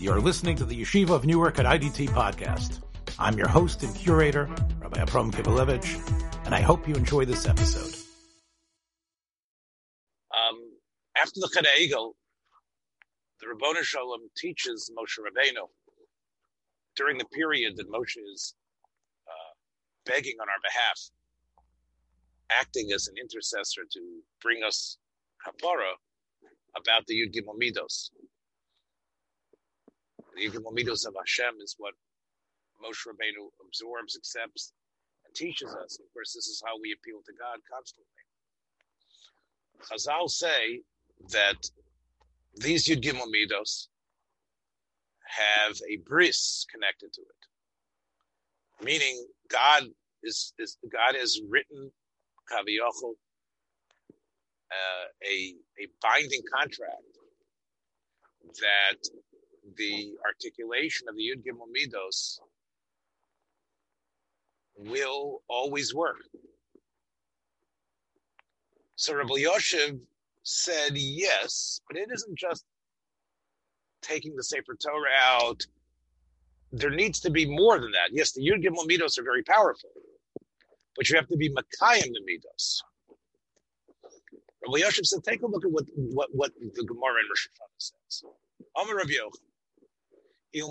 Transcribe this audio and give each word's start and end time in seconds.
You're 0.00 0.20
listening 0.20 0.54
to 0.58 0.64
the 0.64 0.80
Yeshiva 0.80 1.10
of 1.10 1.26
Newark 1.26 1.58
at 1.58 1.66
IDT 1.66 2.10
podcast. 2.10 2.82
I'm 3.18 3.36
your 3.36 3.48
host 3.48 3.82
and 3.82 3.92
curator, 3.96 4.48
Rabbi 4.80 5.00
Abram 5.00 5.32
Kibalevich, 5.32 5.98
and 6.46 6.54
I 6.54 6.60
hope 6.60 6.86
you 6.86 6.94
enjoy 6.94 7.24
this 7.24 7.48
episode. 7.48 7.96
Um, 10.32 10.56
after 11.16 11.40
the 11.40 11.48
Cheda 11.48 11.66
Egel, 11.80 12.12
the 13.40 13.46
Ribbono 13.46 13.82
Shel 13.82 14.06
Olam 14.06 14.28
teaches 14.36 14.88
Moshe 14.96 15.18
Rabbeinu 15.18 15.66
during 16.94 17.18
the 17.18 17.26
period 17.34 17.76
that 17.76 17.90
Moshe 17.90 18.18
is 18.32 18.54
uh, 19.26 19.54
begging 20.06 20.36
on 20.40 20.46
our 20.48 20.60
behalf, 20.62 21.00
acting 22.52 22.92
as 22.94 23.08
an 23.08 23.14
intercessor 23.20 23.82
to 23.90 24.00
bring 24.40 24.62
us 24.62 24.96
kapara 25.44 25.94
about 26.76 27.04
the 27.08 27.14
Yud 27.14 27.34
Gimel 27.34 27.58
Midos. 27.60 28.10
The 30.38 30.60
Midos 30.60 31.04
of 31.04 31.16
Hashem 31.18 31.56
is 31.62 31.74
what 31.78 31.94
Moshe 32.82 33.06
Rabbeinu 33.08 33.48
absorbs, 33.66 34.16
accepts, 34.16 34.72
and 35.26 35.34
teaches 35.34 35.74
us. 35.74 35.98
Of 35.98 36.06
course, 36.14 36.32
this 36.32 36.46
is 36.46 36.62
how 36.64 36.78
we 36.80 36.92
appeal 36.92 37.20
to 37.26 37.32
God 37.32 37.58
constantly. 37.68 38.06
Chazal 39.82 40.30
say 40.30 40.82
that 41.30 41.56
these 42.54 42.86
Yud 42.86 43.02
Gimel 43.02 43.26
Midos 43.26 43.88
have 45.26 45.76
a 45.90 45.96
bris 46.06 46.64
connected 46.72 47.12
to 47.14 47.20
it, 47.20 48.84
meaning 48.84 49.26
God 49.48 49.84
is, 50.22 50.52
is 50.58 50.78
God 50.90 51.16
has 51.16 51.40
written 51.48 51.90
Kaviyachol 52.52 53.14
uh, 54.70 55.06
a 55.26 55.54
a 55.82 55.88
binding 56.00 56.42
contract 56.54 57.02
that 58.60 58.98
the 59.78 60.14
articulation 60.26 61.08
of 61.08 61.16
the 61.16 61.22
Yud 61.22 61.44
Gimel 61.44 61.68
Midos 61.74 62.38
will 64.76 65.42
always 65.48 65.94
work. 65.94 66.22
So 68.96 69.14
Rabbi 69.14 69.34
Yoshev 69.34 70.00
said 70.42 70.92
yes, 70.94 71.80
but 71.88 71.96
it 71.98 72.08
isn't 72.12 72.38
just 72.38 72.64
taking 74.02 74.36
the 74.36 74.42
Sefer 74.42 74.76
Torah 74.82 75.10
out. 75.22 75.66
There 76.72 76.90
needs 76.90 77.20
to 77.20 77.30
be 77.30 77.46
more 77.46 77.78
than 77.80 77.92
that. 77.92 78.10
Yes, 78.12 78.32
the 78.32 78.42
Yud 78.42 78.64
Gimel 78.64 78.86
Midos 78.88 79.18
are 79.18 79.24
very 79.24 79.42
powerful, 79.42 79.90
but 80.96 81.08
you 81.08 81.16
have 81.16 81.28
to 81.28 81.36
be 81.36 81.50
Makayim 81.50 82.12
the 82.12 82.20
Midos. 82.28 82.78
Rabbi 84.66 84.80
Yoshev 84.80 85.06
said, 85.06 85.24
take 85.24 85.42
a 85.42 85.46
look 85.46 85.64
at 85.64 85.70
what, 85.70 85.84
what, 85.94 86.28
what 86.32 86.52
the 86.74 86.84
Gemara 86.84 87.20
in 87.20 87.28
Rosh 87.30 87.48
Hashanah 87.48 87.78
says. 87.78 88.24
Amar 88.76 88.96
Rabbi 88.96 89.12
Yochanan, 89.12 89.16
Ilmole 89.16 89.16
mikra 89.16 89.32
kosu 89.32 89.47
and 90.54 90.68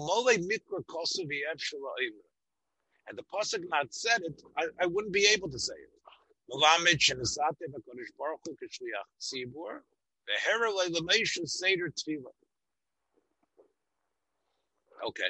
the 3.17 3.23
pasuk 3.33 3.63
not 3.69 3.93
said 3.93 4.21
it, 4.23 4.41
I, 4.57 4.67
I 4.81 4.85
wouldn't 4.87 5.13
be 5.13 5.27
able 5.27 5.49
to 5.49 5.59
say 5.59 5.73
it. 5.75 5.91
Okay, 15.07 15.23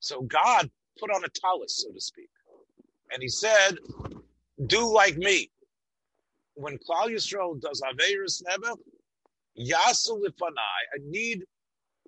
so 0.00 0.22
God 0.22 0.70
put 0.98 1.10
on 1.10 1.24
a 1.24 1.28
talus, 1.28 1.82
so 1.82 1.92
to 1.92 2.00
speak, 2.00 2.30
and 3.12 3.22
He 3.22 3.28
said, 3.28 3.78
"Do 4.66 4.92
like 4.92 5.16
me." 5.16 5.50
When 6.54 6.78
Klal 6.78 7.08
Yisrael 7.08 7.60
does 7.60 7.82
Averis 7.82 8.42
Neba, 8.44 8.76
Yasu 9.58 10.22
Lifanai, 10.22 10.82
I 10.94 10.98
need 11.02 11.44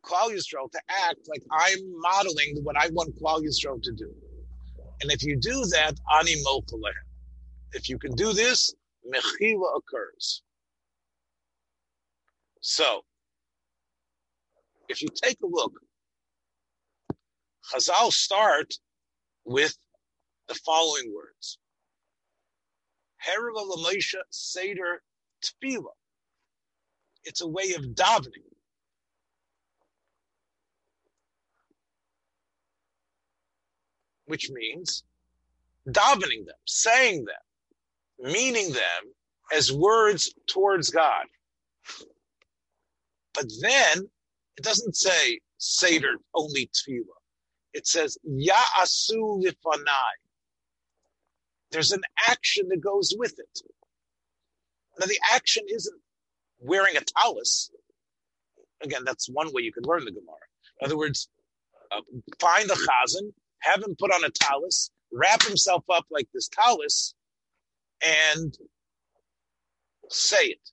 Klal 0.07 0.31
Yisrael 0.31 0.71
to 0.73 0.81
act 0.89 1.21
like 1.29 1.43
I'm 1.53 1.79
modeling 2.01 2.61
what 2.65 2.77
I 2.79 2.89
want 2.91 3.17
Klal 3.21 3.43
Yisrael 3.43 3.83
to 3.83 3.93
do. 3.93 4.13
And 5.03 5.13
if 5.13 5.23
you 5.23 5.37
do 5.37 5.65
that, 5.73 5.95
ani 6.19 6.37
If 7.75 7.89
you 7.89 7.99
can 7.99 8.13
do 8.15 8.33
this, 8.33 8.75
mechila 9.13 9.79
occurs. 9.79 10.43
So, 12.61 13.03
if 14.89 15.03
you 15.03 15.09
take 15.23 15.39
a 15.43 15.47
look, 15.47 15.73
Chazal 17.73 18.13
start 18.13 18.75
with 19.45 19.77
the 20.49 20.55
following 20.55 21.13
words. 21.15 21.59
Herav 23.27 23.55
Lamesha 23.57 24.21
Seder 24.31 25.03
Tefillah. 25.45 25.95
It's 27.25 27.41
a 27.43 27.49
way 27.49 27.75
of 27.77 27.83
davening. 27.95 28.56
Which 34.27 34.51
means 34.51 35.05
davening 35.89 36.47
them, 36.47 36.57
saying 36.67 37.25
them, 37.25 38.33
meaning 38.33 38.73
them 38.73 39.13
as 39.55 39.73
words 39.73 40.35
towards 40.47 40.91
God. 40.91 41.27
But 43.35 43.47
then 43.61 44.09
it 44.57 44.65
doesn't 44.65 44.97
say 44.97 45.41
Seder 45.59 46.17
only 46.35 46.69
tefillah. 46.69 47.21
It 47.73 47.87
says 47.87 48.19
Ya'asu 48.29 49.45
lifanai. 49.45 50.17
There's 51.71 51.93
an 51.93 52.03
action 52.29 52.69
that 52.69 52.81
goes 52.81 53.15
with 53.19 53.39
it. 53.39 53.61
Now 54.99 55.07
the 55.07 55.19
action 55.35 55.65
isn't 55.69 56.01
wearing 56.59 56.97
a 56.97 57.01
talus. 57.01 57.71
Again, 58.83 59.03
that's 59.05 59.29
one 59.29 59.53
way 59.53 59.63
you 59.63 59.73
can 59.73 59.85
learn 59.85 60.05
the 60.05 60.13
Gemara. 60.13 60.37
In 60.81 60.87
other 60.87 60.97
words, 60.97 61.29
uh, 61.91 62.01
find 62.41 62.69
the 62.69 62.75
chazan, 62.75 63.33
have 63.67 63.83
him 63.83 63.95
put 63.99 64.13
on 64.13 64.25
a 64.25 64.31
talus, 64.31 64.91
wrap 65.13 65.43
himself 65.43 65.85
up 65.91 66.07
like 66.11 66.29
this 66.33 66.49
talus, 66.49 67.15
and 68.05 68.57
say 70.11 70.45
it. 70.45 70.71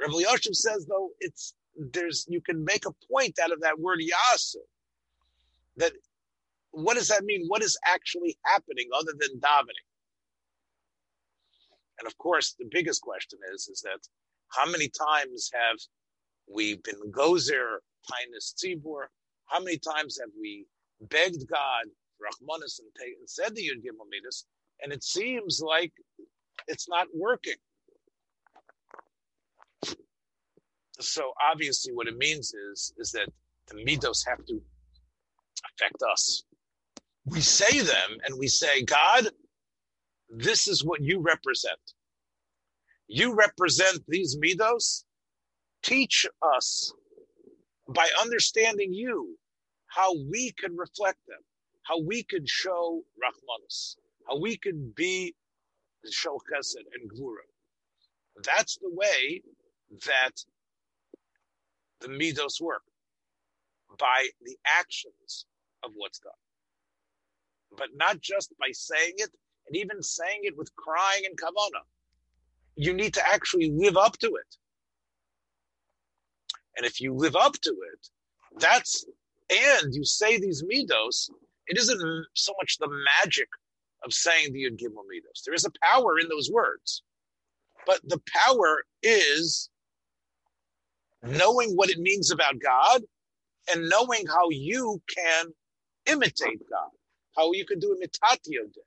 Rabbi 0.00 0.18
Yosef 0.18 0.54
says, 0.54 0.86
though, 0.86 1.10
it's 1.20 1.54
there's 1.92 2.26
you 2.28 2.40
can 2.40 2.64
make 2.64 2.84
a 2.86 2.92
point 3.10 3.38
out 3.42 3.52
of 3.52 3.60
that 3.60 3.78
word 3.78 4.00
yasu. 4.00 4.56
That 5.76 5.92
what 6.70 6.96
does 6.96 7.08
that 7.08 7.24
mean? 7.24 7.44
What 7.46 7.62
is 7.62 7.78
actually 7.84 8.36
happening 8.44 8.88
other 8.94 9.12
than 9.18 9.40
davening? 9.40 9.86
And 11.98 12.06
of 12.06 12.16
course, 12.18 12.54
the 12.58 12.68
biggest 12.70 13.02
question 13.02 13.38
is, 13.54 13.68
is 13.68 13.80
that 13.82 14.00
how 14.48 14.70
many 14.70 14.88
times 14.88 15.50
have 15.52 15.78
we 16.52 16.76
been 16.76 17.10
gozer, 17.10 17.78
taanis 18.08 18.54
tzibur? 18.54 19.06
How 19.46 19.60
many 19.60 19.78
times 19.78 20.18
have 20.20 20.30
we 20.40 20.66
begged 21.00 21.48
God, 21.48 21.84
Rahmanis, 22.20 22.80
and, 22.80 22.88
and 23.18 23.28
said 23.28 23.54
the 23.54 23.62
Yud 23.62 23.82
Gimel 23.82 24.08
Midas, 24.10 24.46
and 24.82 24.92
it 24.92 25.04
seems 25.04 25.60
like 25.60 25.92
it's 26.66 26.88
not 26.88 27.06
working. 27.14 27.54
So 31.00 31.32
obviously, 31.40 31.92
what 31.92 32.08
it 32.08 32.16
means 32.16 32.52
is 32.52 32.92
is 32.98 33.12
that 33.12 33.28
the 33.68 33.74
midos 33.74 34.26
have 34.26 34.44
to 34.46 34.60
affect 35.72 36.02
us. 36.10 36.42
We 37.26 37.40
say 37.40 37.80
them, 37.80 38.18
and 38.24 38.38
we 38.38 38.48
say, 38.48 38.82
God, 38.82 39.28
this 40.30 40.66
is 40.66 40.84
what 40.84 41.02
you 41.02 41.20
represent. 41.20 41.78
You 43.06 43.34
represent 43.34 44.02
these 44.08 44.36
midos. 44.36 45.04
Teach 45.82 46.26
us 46.42 46.92
by 47.88 48.08
understanding 48.20 48.92
you 48.92 49.38
how 49.98 50.14
we 50.30 50.52
can 50.52 50.76
reflect 50.76 51.18
them, 51.26 51.40
how 51.82 51.98
we 52.00 52.22
can 52.22 52.46
show 52.46 53.02
Rahmanus, 53.20 53.96
how 54.28 54.38
we 54.38 54.56
can 54.56 54.92
be 54.94 55.34
show 56.08 56.40
Chesed 56.50 56.76
and 56.94 57.10
Gvura. 57.10 57.46
That's 58.44 58.76
the 58.76 58.90
way 58.92 59.42
that 60.06 60.44
the 62.00 62.08
midos 62.08 62.60
work 62.60 62.82
by 63.98 64.28
the 64.42 64.56
actions 64.64 65.46
of 65.82 65.90
what's 65.96 66.20
done, 66.20 66.32
but 67.76 67.88
not 67.96 68.20
just 68.20 68.54
by 68.60 68.68
saying 68.70 69.14
it 69.16 69.30
and 69.66 69.76
even 69.76 70.00
saying 70.00 70.42
it 70.44 70.56
with 70.56 70.74
crying 70.76 71.24
and 71.26 71.36
kavana. 71.36 71.82
You 72.76 72.94
need 72.94 73.14
to 73.14 73.28
actually 73.28 73.72
live 73.72 73.96
up 73.96 74.16
to 74.18 74.28
it. 74.28 74.56
And 76.76 76.86
if 76.86 77.00
you 77.00 77.12
live 77.14 77.34
up 77.34 77.54
to 77.62 77.70
it, 77.70 78.08
that's 78.60 79.04
and 79.50 79.94
you 79.94 80.04
say 80.04 80.38
these 80.38 80.62
midos, 80.62 81.30
it 81.66 81.78
isn't 81.78 82.26
so 82.34 82.52
much 82.60 82.78
the 82.78 82.88
magic 83.20 83.48
of 84.04 84.12
saying 84.12 84.52
the 84.52 84.64
Yud 84.64 84.78
Gimel 84.78 85.04
midos. 85.04 85.42
There 85.44 85.54
is 85.54 85.64
a 85.64 85.72
power 85.82 86.18
in 86.18 86.28
those 86.28 86.50
words, 86.50 87.02
but 87.86 88.00
the 88.04 88.20
power 88.32 88.84
is 89.02 89.70
knowing 91.22 91.74
what 91.74 91.90
it 91.90 91.98
means 91.98 92.30
about 92.30 92.60
God 92.60 93.02
and 93.72 93.88
knowing 93.88 94.26
how 94.26 94.48
you 94.50 95.02
can 95.14 95.46
imitate 96.06 96.60
God, 96.70 96.90
how 97.36 97.52
you 97.52 97.66
can 97.66 97.78
do 97.78 97.96
imitatio 97.96 98.72
Dei, 98.72 98.82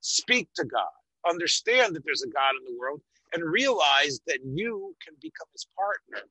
speak 0.00 0.48
to 0.56 0.64
God, 0.64 0.90
understand 1.28 1.94
that 1.94 2.04
there's 2.04 2.22
a 2.22 2.28
God 2.28 2.52
in 2.58 2.72
the 2.72 2.78
world, 2.78 3.00
and 3.32 3.44
realize 3.44 4.20
that 4.26 4.40
you 4.44 4.94
can 5.04 5.14
become 5.20 5.46
his 5.52 5.66
partner 5.76 6.28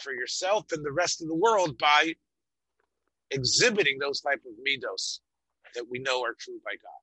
for 0.00 0.12
yourself 0.12 0.66
and 0.72 0.84
the 0.84 0.92
rest 0.92 1.20
of 1.22 1.28
the 1.28 1.34
world 1.34 1.76
by 1.78 2.14
exhibiting 3.30 3.98
those 3.98 4.20
type 4.20 4.42
of 4.46 4.52
midos 4.66 5.20
that 5.74 5.84
we 5.90 5.98
know 5.98 6.22
are 6.22 6.34
true 6.38 6.60
by 6.64 6.72
God. 6.72 7.02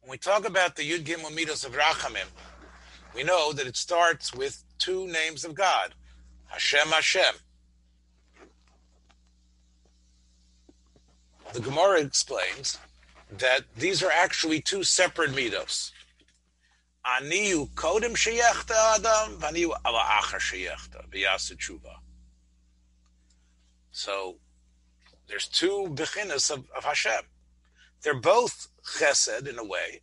When 0.00 0.10
we 0.12 0.18
talk 0.18 0.46
about 0.46 0.76
the 0.76 0.88
Yud 0.88 1.04
Gimel 1.04 1.36
midos 1.36 1.66
of 1.66 1.72
Rachamim, 1.72 2.28
we 3.14 3.24
know 3.24 3.52
that 3.52 3.66
it 3.66 3.76
starts 3.76 4.34
with 4.34 4.62
two 4.78 5.06
names 5.06 5.44
of 5.44 5.54
God, 5.54 5.94
Hashem 6.46 6.88
Hashem. 6.88 7.34
The 11.52 11.60
Gemara 11.60 12.00
explains 12.00 12.78
that 13.38 13.62
these 13.76 14.02
are 14.02 14.10
actually 14.10 14.60
two 14.60 14.84
separate 14.84 15.30
midos. 15.30 15.90
Aniu 17.04 17.68
kodim 17.70 18.14
sheyechta 18.14 18.96
adam, 18.96 19.40
vaniu 19.40 19.70
ala 19.86 20.00
achar 20.20 20.38
sheyechta, 20.38 21.08
tshuva. 21.10 21.96
So 23.96 24.36
there's 25.26 25.48
two 25.48 25.88
bechinas 25.94 26.50
of, 26.50 26.66
of 26.76 26.84
Hashem. 26.84 27.22
They're 28.02 28.20
both 28.20 28.68
chesed 28.84 29.48
in 29.48 29.58
a 29.58 29.64
way, 29.64 30.02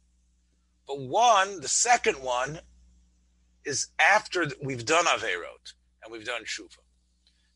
but 0.88 1.00
one, 1.00 1.62
the 1.62 1.68
second 1.68 2.16
one, 2.16 2.62
is 3.64 3.90
after 4.00 4.48
we've 4.64 4.84
done 4.84 5.06
Averot 5.06 5.74
and 6.04 6.12
we've 6.12 6.26
done 6.26 6.44
Shuva. 6.44 6.80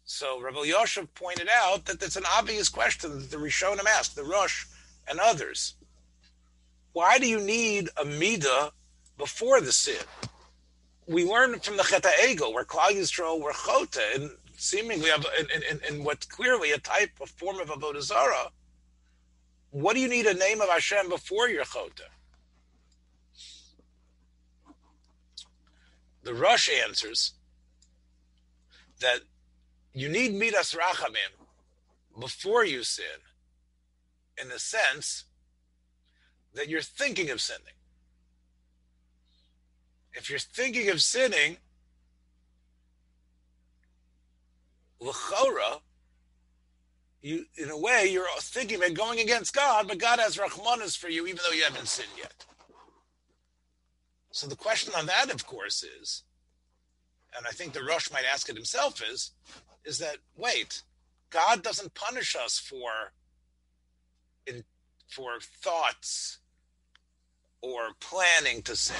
So 0.06 0.40
Rabbi 0.40 0.60
Yoshev 0.60 1.08
pointed 1.16 1.50
out 1.52 1.86
that 1.86 2.00
that's 2.00 2.16
an 2.18 2.24
obvious 2.38 2.70
question 2.70 3.18
that 3.18 3.32
the 3.32 3.38
Rishonim 3.38 3.88
asked, 3.88 4.16
the 4.16 4.24
Rosh 4.24 4.68
and 5.10 5.20
others. 5.20 5.74
Why 6.94 7.18
do 7.18 7.28
you 7.28 7.40
need 7.40 7.90
a 7.98 8.06
Midah 8.06 8.74
before 9.18 9.60
the 9.60 9.72
sin? 9.72 10.06
We 11.08 11.26
learned 11.26 11.64
from 11.64 11.78
the 11.78 11.84
Cheta 11.84 12.12
Ego, 12.30 12.52
where 12.52 12.64
Klal 12.64 12.92
Yisrael 12.92 13.42
were 13.42 13.54
Chota, 13.54 14.04
and 14.14 14.30
seemingly 14.58 15.12
in, 15.12 15.80
in, 15.88 16.04
what's 16.04 16.26
clearly 16.26 16.72
a 16.72 16.80
type, 16.80 17.12
of 17.22 17.30
form 17.30 17.60
of 17.60 17.70
Avodah 17.70 18.02
Zarah. 18.02 18.52
What 19.70 19.94
do 19.94 20.00
you 20.00 20.10
need 20.10 20.26
a 20.26 20.34
name 20.34 20.62
of 20.62 20.70
Hashem 20.70 21.10
before 21.10 21.48
your 21.48 21.64
Chota? 21.64 22.06
The 26.24 26.34
Rosh 26.34 26.70
answers 26.84 27.34
that 29.00 29.20
you 29.94 30.10
need 30.10 30.34
Midas 30.34 30.74
Rachamim 30.74 31.46
before 32.20 32.66
you 32.66 32.84
sin, 32.84 33.06
in 34.42 34.50
the 34.50 34.60
sense 34.60 35.26
that 36.56 36.68
you're 36.68 36.82
thinking 36.82 37.30
of 37.30 37.40
sinning. 37.40 37.62
If 40.14 40.32
you're 40.32 40.40
thinking 40.40 40.90
of 40.90 41.02
sinning, 41.02 41.58
l'chora, 45.00 45.82
you 47.22 47.46
in 47.56 47.70
a 47.70 47.78
way 47.78 48.08
you're 48.10 48.28
thinking 48.40 48.78
about 48.78 48.94
going 48.94 49.20
against 49.20 49.54
God, 49.54 49.88
but 49.88 49.98
God 49.98 50.20
has 50.20 50.38
rachmanis 50.38 50.98
for 50.98 51.10
you, 51.10 51.28
even 51.28 51.42
though 51.44 51.56
you 51.56 51.64
haven't 51.64 51.88
sinned 51.88 52.10
yet. 52.18 52.46
So 54.32 54.48
the 54.48 54.56
question 54.56 54.94
on 54.96 55.08
that, 55.08 55.34
of 55.34 55.48
course, 55.48 55.84
is, 55.84 56.24
and 57.36 57.46
I 57.48 57.52
think 57.52 57.74
the 57.74 57.84
Rosh 57.84 58.12
might 58.12 58.26
ask 58.32 58.50
it 58.50 58.56
himself, 58.56 59.02
is, 59.02 59.32
is 59.84 59.98
that 60.00 60.18
wait, 60.36 60.84
God 61.30 61.64
doesn't 61.64 61.94
punish 61.94 62.36
us 62.36 62.60
for 62.60 63.14
in 64.46 64.64
for 65.08 65.40
thoughts 65.40 66.40
or 67.62 67.90
planning 68.00 68.62
to 68.64 68.76
sin. 68.76 68.96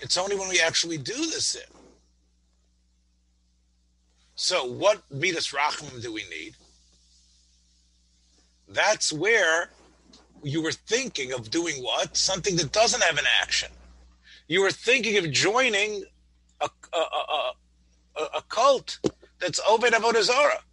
It's 0.00 0.16
only 0.16 0.36
when 0.36 0.48
we 0.48 0.60
actually 0.60 0.98
do 0.98 1.14
the 1.14 1.40
sin. 1.40 1.62
So, 4.42 4.64
what 4.64 5.04
midas 5.08 5.52
rachman 5.52 6.02
do 6.02 6.12
we 6.12 6.24
need? 6.28 6.56
That's 8.68 9.12
where 9.12 9.70
you 10.42 10.60
were 10.60 10.72
thinking 10.72 11.32
of 11.32 11.48
doing 11.48 11.76
what? 11.76 12.16
Something 12.16 12.56
that 12.56 12.72
doesn't 12.72 13.04
have 13.04 13.18
an 13.18 13.24
action. 13.40 13.70
You 14.48 14.62
were 14.62 14.72
thinking 14.72 15.16
of 15.16 15.30
joining 15.30 16.02
a, 16.60 16.68
a, 16.92 16.98
a, 16.98 17.52
a, 18.16 18.22
a 18.38 18.42
cult 18.48 18.98
that's 19.38 19.60
Obed 19.64 19.92
Avodah 19.92 20.24
Zarah. 20.24 20.64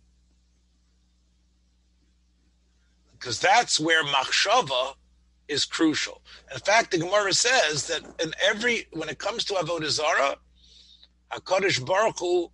Because 3.12 3.40
that's 3.40 3.80
where 3.80 4.04
machshava 4.04 4.96
is 5.48 5.66
crucial. 5.66 6.24
In 6.52 6.60
fact, 6.60 6.90
the 6.90 6.98
Gemara 6.98 7.34
says 7.34 7.86
that 7.86 8.02
in 8.20 8.34
every 8.42 8.88
when 8.94 9.10
it 9.10 9.20
comes 9.20 9.46
to 9.46 9.54
Avodah 9.54 9.90
Zarah, 9.92 10.38
Hakadosh 11.32 11.86
Baruch 11.86 12.18
Hu 12.18 12.50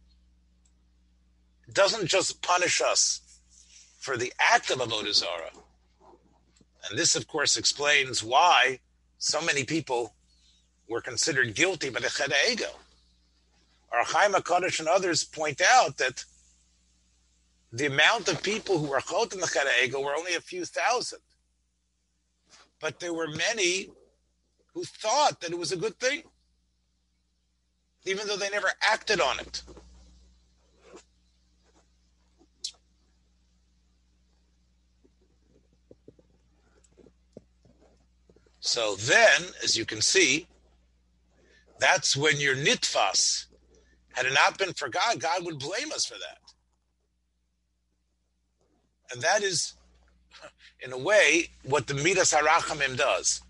doesn't 1.71 2.07
just 2.07 2.41
punish 2.41 2.81
us 2.81 3.21
for 3.99 4.17
the 4.17 4.33
act 4.39 4.69
of 4.69 4.79
Avodah 4.79 5.13
Zarah, 5.13 5.51
and 6.89 6.99
this, 6.99 7.15
of 7.15 7.27
course, 7.27 7.57
explains 7.57 8.23
why 8.23 8.79
so 9.17 9.41
many 9.41 9.63
people 9.63 10.13
were 10.87 11.01
considered 11.01 11.55
guilty 11.55 11.89
by 11.89 11.99
the 11.99 12.07
Ched 12.07 12.33
Ego. 12.51 12.69
Our 13.91 14.03
Chaim 14.03 14.33
HaKadosh 14.33 14.79
and 14.79 14.87
others 14.87 15.23
point 15.23 15.61
out 15.61 15.97
that 15.97 16.23
the 17.71 17.87
amount 17.87 18.27
of 18.27 18.43
people 18.43 18.77
who 18.77 18.87
were 18.87 19.01
chot 19.01 19.33
in 19.33 19.39
the 19.39 19.47
Ched 19.47 19.65
Ego 19.83 19.99
were 19.99 20.15
only 20.15 20.35
a 20.35 20.41
few 20.41 20.65
thousand. 20.65 21.19
But 22.79 22.99
there 22.99 23.13
were 23.13 23.27
many 23.27 23.89
who 24.73 24.83
thought 24.83 25.41
that 25.41 25.51
it 25.51 25.57
was 25.57 25.71
a 25.71 25.77
good 25.77 25.97
thing, 25.99 26.23
even 28.05 28.27
though 28.27 28.37
they 28.37 28.49
never 28.49 28.69
acted 28.81 29.19
on 29.19 29.39
it. 29.39 29.63
So 38.65 38.95
then, 38.95 39.43
as 39.63 39.77
you 39.77 39.85
can 39.85 40.01
see, 40.01 40.47
that's 41.79 42.17
when 42.17 42.39
your 42.39 42.55
nitfas, 42.55 43.45
had 44.13 44.25
it 44.25 44.33
not 44.33 44.57
been 44.57 44.73
for 44.73 44.89
God, 44.89 45.19
God 45.19 45.45
would 45.45 45.59
blame 45.59 45.91
us 45.91 46.03
for 46.03 46.15
that. 46.15 46.39
And 49.11 49.21
that 49.21 49.43
is, 49.43 49.75
in 50.79 50.91
a 50.91 50.97
way, 50.97 51.49
what 51.61 51.85
the 51.85 51.93
Midas 51.93 52.33
Harachamim 52.33 52.97
does. 52.97 53.43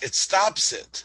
It 0.00 0.14
stops 0.14 0.72
it 0.72 1.04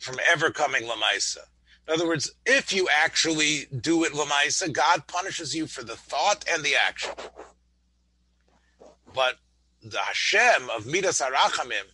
from 0.00 0.16
ever 0.28 0.50
coming 0.50 0.82
Lamaisa. 0.82 1.44
In 1.86 1.94
other 1.94 2.08
words, 2.08 2.32
if 2.44 2.72
you 2.72 2.88
actually 2.90 3.66
do 3.80 4.02
it 4.02 4.12
Lamaisa, 4.12 4.72
God 4.72 5.06
punishes 5.06 5.54
you 5.54 5.68
for 5.68 5.84
the 5.84 5.94
thought 5.94 6.44
and 6.50 6.64
the 6.64 6.74
action. 6.74 7.14
But 9.14 9.36
the 9.84 9.98
Hashem 9.98 10.70
of 10.70 10.86
Midas 10.86 11.20
Arachamim, 11.20 11.84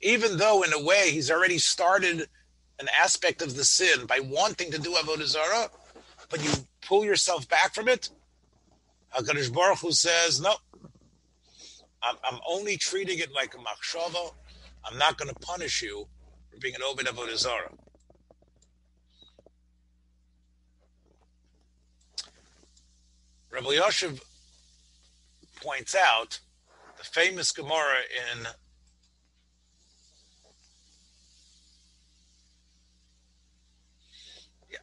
even 0.00 0.38
though 0.38 0.62
in 0.62 0.72
a 0.72 0.82
way 0.82 1.10
he's 1.10 1.30
already 1.30 1.58
started 1.58 2.28
an 2.78 2.88
aspect 3.00 3.42
of 3.42 3.56
the 3.56 3.64
sin 3.64 4.06
by 4.06 4.20
wanting 4.20 4.70
to 4.70 4.78
do 4.78 4.92
Avodah 4.94 5.26
Zarah, 5.26 5.70
but 6.30 6.42
you 6.42 6.50
pull 6.86 7.04
yourself 7.04 7.48
back 7.48 7.74
from 7.74 7.88
it, 7.88 8.10
HaKadosh 9.14 9.52
Baruch 9.52 9.78
Hu 9.78 9.92
says, 9.92 10.40
no, 10.40 10.54
I'm, 12.02 12.16
I'm 12.24 12.38
only 12.48 12.76
treating 12.76 13.18
it 13.18 13.32
like 13.32 13.54
a 13.54 13.58
machshava. 13.58 14.32
I'm 14.84 14.98
not 14.98 15.16
going 15.16 15.28
to 15.28 15.40
punish 15.40 15.82
you 15.82 16.06
for 16.50 16.58
being 16.58 16.74
an 16.74 16.82
Obed 16.82 17.06
Avodah 17.06 17.36
Zarah. 17.36 17.72
Rabbi 23.50 23.68
Yoshev 23.68 24.20
points 25.62 25.94
out 25.94 26.40
famous 27.04 27.52
Gemara 27.52 27.98
in 28.32 28.46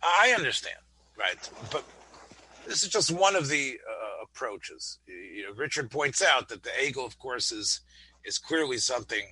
I 0.04 0.34
understand, 0.36 0.78
right? 1.18 1.50
But 1.72 1.84
this 2.66 2.84
is 2.84 2.90
just 2.90 3.12
one 3.12 3.36
of 3.36 3.50
the 3.50 3.80
uh, 3.88 4.24
approaches. 4.24 5.00
You 5.08 5.44
know, 5.44 5.54
Richard 5.56 5.92
points 5.92 6.22
out 6.22 6.50
that 6.50 6.64
the 6.64 6.72
ego, 6.84 7.06
of 7.06 7.18
course, 7.20 7.52
is 7.52 7.82
is 8.24 8.38
clearly 8.38 8.78
something 8.78 9.24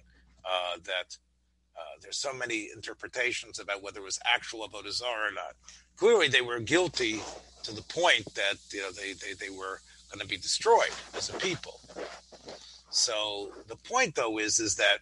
uh, 0.46 0.78
that 0.84 1.18
uh, 1.78 2.00
there's 2.02 2.18
so 2.18 2.34
many 2.34 2.70
interpretations 2.76 3.60
about 3.60 3.84
whether 3.84 4.00
it 4.00 4.04
was 4.04 4.20
actual 4.26 4.68
avodah 4.68 4.92
zarah 4.92 5.30
or 5.30 5.34
not. 5.34 5.56
Clearly, 5.96 6.28
they 6.28 6.42
were 6.42 6.60
guilty 6.60 7.20
to 7.64 7.74
the 7.74 7.84
point 7.84 8.26
that 8.36 8.56
you 8.72 8.82
know 8.82 8.92
they 8.92 9.14
they, 9.14 9.34
they 9.34 9.50
were 9.50 9.80
going 10.12 10.22
to 10.22 10.28
be 10.28 10.38
destroyed 10.38 10.92
as 11.16 11.30
a 11.30 11.34
people. 11.34 11.80
So 12.90 13.52
the 13.68 13.76
point, 13.76 14.16
though, 14.16 14.40
is 14.40 14.60
is 14.60 14.76
that 14.76 15.00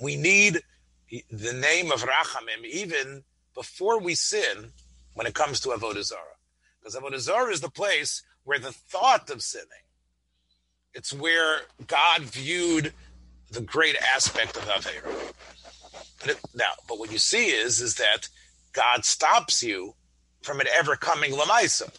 we 0.00 0.16
need 0.16 0.60
the 1.30 1.52
name 1.52 1.92
of 1.92 2.02
Rachamim 2.02 2.64
even 2.64 3.22
before 3.54 4.00
we 4.00 4.14
sin 4.14 4.72
when 5.14 5.26
it 5.26 5.34
comes 5.34 5.60
to 5.60 5.68
Avodah 5.68 6.02
Zarah. 6.02 6.20
Because 6.80 6.96
Avodah 6.96 7.20
Zarah 7.20 7.52
is 7.52 7.60
the 7.60 7.70
place 7.70 8.22
where 8.44 8.58
the 8.58 8.72
thought 8.72 9.30
of 9.30 9.42
sinning, 9.42 9.68
it's 10.92 11.12
where 11.12 11.60
God 11.86 12.22
viewed 12.22 12.92
the 13.50 13.60
great 13.60 13.96
aspect 13.96 14.56
of 14.56 14.64
Avera. 14.64 15.32
Now, 16.54 16.72
but 16.88 16.98
what 16.98 17.12
you 17.12 17.18
see 17.18 17.46
is 17.46 17.80
is 17.80 17.96
that 17.96 18.28
God 18.72 19.04
stops 19.04 19.62
you 19.62 19.94
from 20.42 20.60
it 20.60 20.68
ever 20.74 20.96
coming 20.96 21.32
lamaisa. 21.32 21.90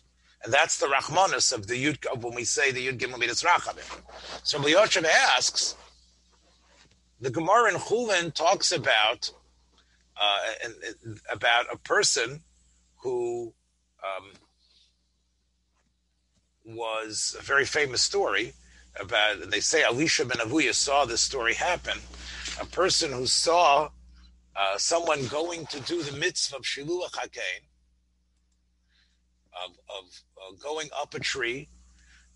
And 0.45 0.53
that's 0.53 0.77
the 0.77 0.85
Rahmanis 0.85 1.51
of 1.51 1.65
the 1.65 1.73
Yud 1.73 2.05
of 2.05 2.23
when 2.23 2.35
we 2.35 2.43
say 2.43 2.71
the 2.71 2.87
Yud 2.87 2.99
Gimel 2.99 3.17
Midas 3.17 3.41
Rachamim. 3.41 4.01
So 4.43 4.59
Yoshev 4.59 5.03
asks, 5.03 5.75
the 7.19 7.31
Gemara 7.31 7.73
in 7.73 7.79
Chulin 7.79 8.31
talks 8.31 8.71
about 8.71 9.31
uh, 10.15 10.39
and, 10.63 10.73
and 11.03 11.19
about 11.31 11.65
a 11.73 11.77
person 11.77 12.43
who 12.97 13.53
um, 14.03 14.31
was 16.63 17.35
a 17.39 17.41
very 17.41 17.65
famous 17.65 18.03
story 18.03 18.53
about. 19.01 19.41
And 19.41 19.51
they 19.51 19.61
say 19.61 19.83
Elisha 19.83 20.25
ben 20.25 20.37
Avuya 20.37 20.75
saw 20.75 21.05
this 21.05 21.21
story 21.21 21.55
happen. 21.55 21.97
A 22.61 22.65
person 22.67 23.11
who 23.11 23.25
saw 23.25 23.89
uh, 24.55 24.77
someone 24.77 25.25
going 25.25 25.65
to 25.67 25.79
do 25.79 26.03
the 26.03 26.15
mitzvah 26.15 26.57
of 26.57 26.61
Shiluach 26.61 27.15
Hakein, 27.15 27.63
of, 29.65 29.71
of 29.89 30.21
going 30.61 30.89
up 30.95 31.13
a 31.13 31.19
tree 31.19 31.69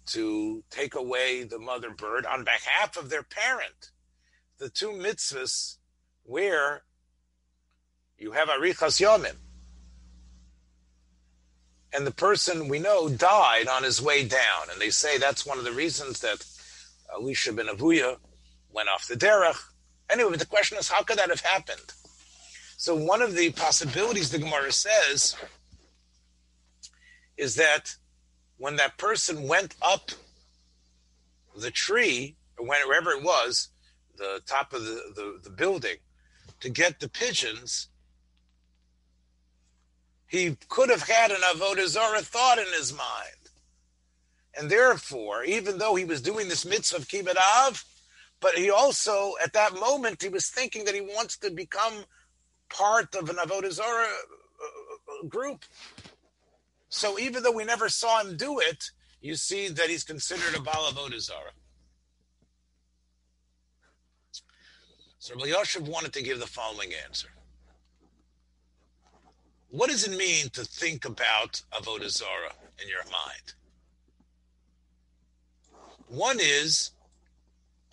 to 0.08 0.64
take 0.70 0.96
away 0.96 1.44
the 1.44 1.60
mother 1.60 1.92
bird 1.92 2.26
on 2.26 2.44
behalf 2.44 2.98
of 2.98 3.10
their 3.10 3.24
parent. 3.24 3.92
The 4.58 4.70
two 4.70 4.90
mitzvahs 4.90 5.78
where 6.24 6.84
you 8.18 8.32
have 8.32 8.50
Arichas 8.50 9.00
Yomim. 9.00 9.36
And 11.94 12.06
the 12.06 12.12
person 12.12 12.68
we 12.68 12.80
know 12.80 13.10
died 13.10 13.68
on 13.68 13.84
his 13.84 14.02
way 14.02 14.24
down. 14.28 14.70
And 14.72 14.80
they 14.80 14.90
say 14.90 15.18
that's 15.18 15.46
one 15.46 15.58
of 15.58 15.64
the 15.64 15.72
reasons 15.72 16.20
that 16.20 16.46
Elisha 17.14 17.54
ben 17.54 17.68
Avuya 17.68 18.18
went 18.72 18.90
off 18.90 19.08
the 19.08 19.16
derech. 19.16 19.58
Anyway, 20.10 20.32
but 20.32 20.40
the 20.40 20.46
question 20.46 20.78
is, 20.78 20.90
how 20.90 21.04
could 21.04 21.18
that 21.18 21.30
have 21.30 21.42
happened? 21.42 21.94
So 22.78 22.96
one 22.96 23.22
of 23.22 23.36
the 23.36 23.52
possibilities 23.52 24.30
the 24.30 24.40
Gemara 24.40 24.72
says 24.72 25.36
is 27.40 27.56
that 27.56 27.96
when 28.58 28.76
that 28.76 28.98
person 28.98 29.48
went 29.48 29.76
up 29.82 30.12
the 31.58 31.72
tree, 31.72 32.36
or 32.58 32.68
wherever 32.68 33.12
it 33.12 33.24
was, 33.24 33.70
the 34.18 34.42
top 34.46 34.74
of 34.74 34.84
the, 34.84 35.02
the, 35.16 35.40
the 35.44 35.50
building, 35.50 35.96
to 36.60 36.70
get 36.70 37.00
the 37.00 37.10
pigeons, 37.10 37.88
he 40.28 40.58
could 40.68 40.90
have 40.90 41.08
had 41.08 41.32
an 41.32 41.42
avodah 41.56 41.88
zarah 41.88 42.22
thought 42.22 42.60
in 42.60 42.68
his 42.78 42.92
mind. 42.92 43.40
And 44.58 44.70
therefore, 44.70 45.44
even 45.46 45.78
though 45.78 45.96
he 45.96 46.06
was 46.06 46.22
doing 46.22 46.50
this 46.50 46.66
mitzvah 46.66 46.98
of 46.98 47.08
kibbud 47.08 47.38
av, 47.38 47.84
but 48.42 48.56
he 48.56 48.70
also, 48.70 49.34
at 49.44 49.54
that 49.54 49.74
moment, 49.74 50.22
he 50.22 50.30
was 50.30 50.50
thinking 50.50 50.86
that 50.86 50.96
he 50.96 51.02
wants 51.02 51.38
to 51.38 51.50
become 51.50 51.94
part 52.70 53.16
of 53.16 53.30
an 53.30 53.38
avodah 53.38 53.72
zarah 53.72 54.06
uh, 54.06 55.26
uh, 55.26 55.28
group. 55.28 55.66
So 56.90 57.20
even 57.20 57.44
though 57.44 57.52
we 57.52 57.64
never 57.64 57.88
saw 57.88 58.22
him 58.22 58.36
do 58.36 58.60
it, 58.60 58.92
you 59.22 59.36
see 59.36 59.68
that 59.70 59.90
he's 59.90 60.04
considered 60.04 60.56
a 60.56 60.62
bal 60.62 60.92
avodah 60.92 61.20
zarah. 61.20 61.52
So 65.20 65.36
Rabbi 65.36 65.50
Yoshev 65.50 65.88
wanted 65.88 66.14
to 66.14 66.24
give 66.24 66.40
the 66.40 66.48
following 66.48 66.92
answer. 67.06 67.28
What 69.70 69.90
does 69.90 70.08
it 70.08 70.18
mean 70.18 70.50
to 70.54 70.64
think 70.64 71.06
about 71.06 71.62
avodah 71.74 72.10
zarah 72.10 72.54
in 72.82 72.88
your 72.88 73.04
mind? 73.04 73.54
One 76.08 76.38
is 76.40 76.92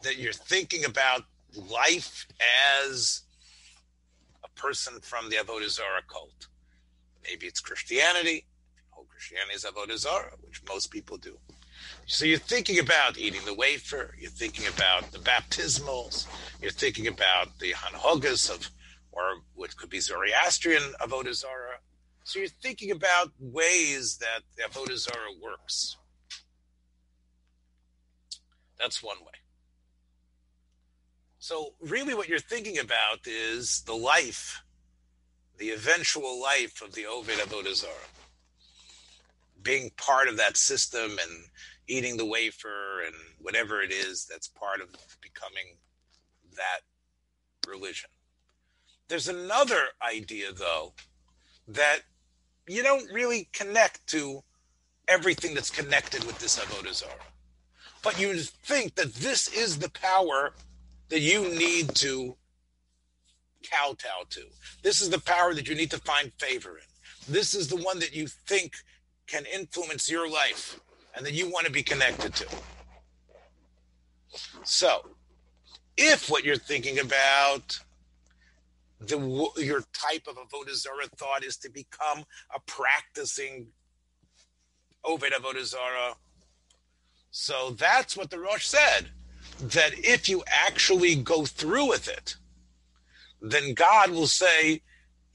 that 0.03 0.17
you're 0.17 0.33
thinking 0.33 0.87
about 0.87 1.25
life 1.55 2.27
as 2.81 3.23
a 4.43 4.49
person 4.59 5.01
from 5.01 5.29
the 5.29 5.37
avodah 5.37 5.69
zarah 5.69 6.03
cult. 6.09 6.47
Maybe 7.25 7.47
it's 7.47 7.61
Christianity. 7.61 8.47
Christianity 9.17 9.55
is 9.55 9.65
avodah 9.65 10.31
which 10.43 10.63
most 10.69 10.91
people 10.91 11.17
do. 11.17 11.39
So 12.05 12.27
you're 12.27 12.39
thinking 12.39 12.79
about 12.79 13.17
eating 13.17 13.41
the 13.47 13.55
wafer. 13.55 14.15
You're 14.21 14.31
thinking 14.31 14.67
about 14.67 15.11
the 15.11 15.19
baptismals. 15.19 16.27
You're 16.61 16.71
thinking 16.71 17.07
about 17.07 17.59
the 17.59 17.73
hanhogas 17.73 18.51
of 18.51 18.71
or 19.13 19.37
what 19.55 19.75
could 19.79 19.89
be 19.89 20.01
Zoroastrian 20.01 20.83
Avodah 21.01 21.33
Zarah. 21.33 21.81
So 22.25 22.41
you're 22.41 22.49
thinking 22.49 22.91
about 22.91 23.33
ways 23.41 24.19
that 24.19 24.43
the 24.55 24.65
Avodah 24.65 25.41
works. 25.43 25.97
That's 28.79 29.03
one 29.03 29.21
way. 29.21 29.39
So 31.39 31.73
really 31.81 32.13
what 32.13 32.29
you're 32.29 32.39
thinking 32.39 32.79
about 32.79 33.21
is 33.25 33.81
the 33.87 33.95
life, 33.95 34.61
the 35.57 35.71
eventual 35.71 36.39
life 36.43 36.83
of 36.83 36.93
the 36.93 37.07
Ovid 37.07 37.39
Avodah 37.39 37.75
Zarah. 37.75 38.16
Being 39.67 39.91
part 39.97 40.29
of 40.29 40.37
that 40.37 40.57
system 40.57 41.11
and 41.11 41.45
eating 41.89 42.17
the 42.17 42.25
wafer 42.25 43.03
and 43.05 43.15
whatever 43.41 43.83
it 43.83 43.91
is 43.93 44.27
that's 44.31 44.47
part 44.47 44.81
of 44.81 44.89
becoming 45.21 45.77
that 46.57 46.81
religion. 47.69 48.11
There's 49.09 49.29
another 49.29 49.89
idea, 50.01 50.53
though, 50.53 50.95
that 51.67 52.01
you 52.69 52.85
don't 52.85 53.13
really 53.13 53.49
connect 53.53 54.07
to 54.09 54.43
everything 55.09 55.53
that's 55.53 55.71
connected 55.71 56.23
with 56.25 56.39
this 56.39 56.59
Avodah 56.59 56.95
Zarah. 56.95 57.13
But 58.03 58.21
you 58.21 58.35
think 58.39 58.95
that 58.95 59.15
this 59.15 59.49
is 59.49 59.79
the 59.79 59.91
power 59.91 60.55
that 61.09 61.21
you 61.21 61.49
need 61.57 61.95
to 61.97 62.37
kowtow 63.69 64.27
to. 64.31 64.43
This 64.83 65.01
is 65.01 65.11
the 65.11 65.21
power 65.21 65.55
that 65.55 65.69
you 65.69 65.75
need 65.75 65.91
to 65.91 65.99
find 65.99 66.33
favor 66.39 66.79
in. 66.79 67.33
This 67.33 67.55
is 67.55 67.69
the 67.69 67.77
one 67.77 67.99
that 67.99 68.15
you 68.15 68.29
think 68.29 68.75
can 69.27 69.45
influence 69.53 70.11
your 70.11 70.31
life 70.31 70.81
and 71.15 71.25
that 71.25 71.33
you 71.33 71.51
want 71.51 71.67
to 71.67 71.73
be 71.73 71.83
connected 71.83 72.35
to. 72.35 72.47
So, 74.65 75.11
if 75.97 76.29
what 76.29 76.45
you're 76.45 76.57
thinking 76.57 76.99
about 76.99 77.79
the 79.01 79.19
your 79.59 79.83
type 79.93 80.27
of 80.27 80.37
avodah 80.37 80.75
zarah 80.75 81.07
thought 81.17 81.45
is 81.45 81.57
to 81.59 81.71
become 81.71 82.25
a 82.55 82.61
practicing 82.67 83.69
Ovid 85.05 85.33
avodah 85.33 85.65
zarah. 85.65 86.15
So 87.31 87.71
that's 87.79 88.17
what 88.17 88.31
the 88.31 88.41
Rosh 88.41 88.67
said. 88.67 89.11
That 89.61 89.93
if 89.95 90.29
you 90.29 90.43
actually 90.47 91.15
go 91.17 91.45
through 91.45 91.89
with 91.89 92.09
it, 92.09 92.37
then 93.41 93.75
God 93.75 94.11
will 94.11 94.27
say, 94.27 94.83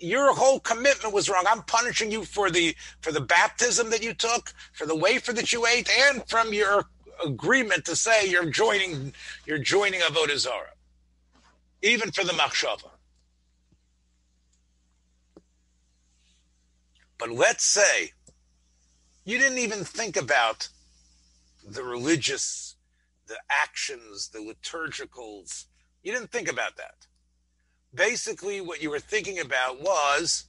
your 0.02 0.34
whole 0.34 0.60
commitment 0.60 1.14
was 1.14 1.30
wrong. 1.30 1.46
I'm 1.48 1.62
punishing 1.64 2.12
you 2.12 2.26
for 2.26 2.50
the 2.50 2.76
for 3.02 3.12
the 3.12 3.22
baptism 3.22 3.90
that 3.92 4.04
you 4.04 4.14
took, 4.14 4.54
for 4.74 4.86
the 4.86 4.96
wafer 4.96 5.32
that 5.34 5.54
you 5.54 5.66
ate, 5.68 5.90
and 6.10 6.28
from 6.28 6.54
your 6.54 6.86
agreement 7.24 7.86
to 7.86 7.96
say 7.96 8.28
you're 8.28 8.50
joining 8.50 9.14
you're 9.46 9.60
joining 9.60 10.02
avodah 10.02 10.38
zarah, 10.38 10.74
even 11.82 12.12
for 12.12 12.24
the 12.24 12.34
machshava. 12.34 12.90
But 17.20 17.32
let's 17.32 17.64
say 17.64 18.12
you 19.24 19.38
didn't 19.38 19.60
even 19.60 19.84
think 19.84 20.18
about 20.18 20.68
the 21.64 21.84
religious, 21.84 22.76
the 23.28 23.38
actions, 23.52 24.30
the 24.30 24.40
liturgicals. 24.40 25.66
You 26.02 26.12
didn't 26.12 26.32
think 26.32 26.50
about 26.50 26.78
that. 26.78 27.06
Basically, 27.94 28.62
what 28.62 28.82
you 28.82 28.90
were 28.90 29.00
thinking 29.00 29.40
about 29.40 29.82
was 29.82 30.46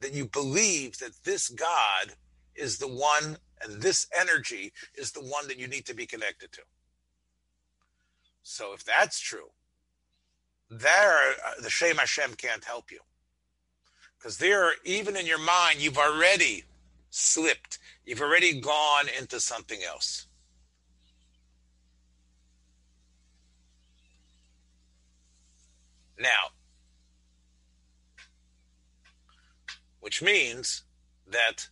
that 0.00 0.12
you 0.12 0.26
believe 0.26 0.98
that 0.98 1.24
this 1.24 1.48
God 1.48 2.14
is 2.54 2.78
the 2.78 2.88
one 2.88 3.38
and 3.62 3.80
this 3.80 4.06
energy 4.18 4.72
is 4.94 5.12
the 5.12 5.20
one 5.20 5.48
that 5.48 5.58
you 5.58 5.66
need 5.66 5.86
to 5.86 5.94
be 5.94 6.06
connected 6.06 6.52
to. 6.52 6.62
So 8.42 8.74
if 8.74 8.84
that's 8.84 9.18
true, 9.20 9.50
there 10.70 11.32
uh, 11.46 11.60
the 11.62 11.70
Shem 11.70 11.96
Hashem 11.96 12.34
can't 12.34 12.64
help 12.64 12.90
you. 12.90 13.00
Because 14.18 14.38
there, 14.38 14.72
even 14.84 15.16
in 15.16 15.26
your 15.26 15.38
mind, 15.38 15.80
you've 15.80 15.98
already 15.98 16.64
slipped. 17.10 17.78
You've 18.04 18.20
already 18.20 18.60
gone 18.60 19.06
into 19.18 19.38
something 19.40 19.80
else. 19.82 20.26
Now, 26.18 26.52
which 30.00 30.22
means 30.22 30.82
that 31.26 31.68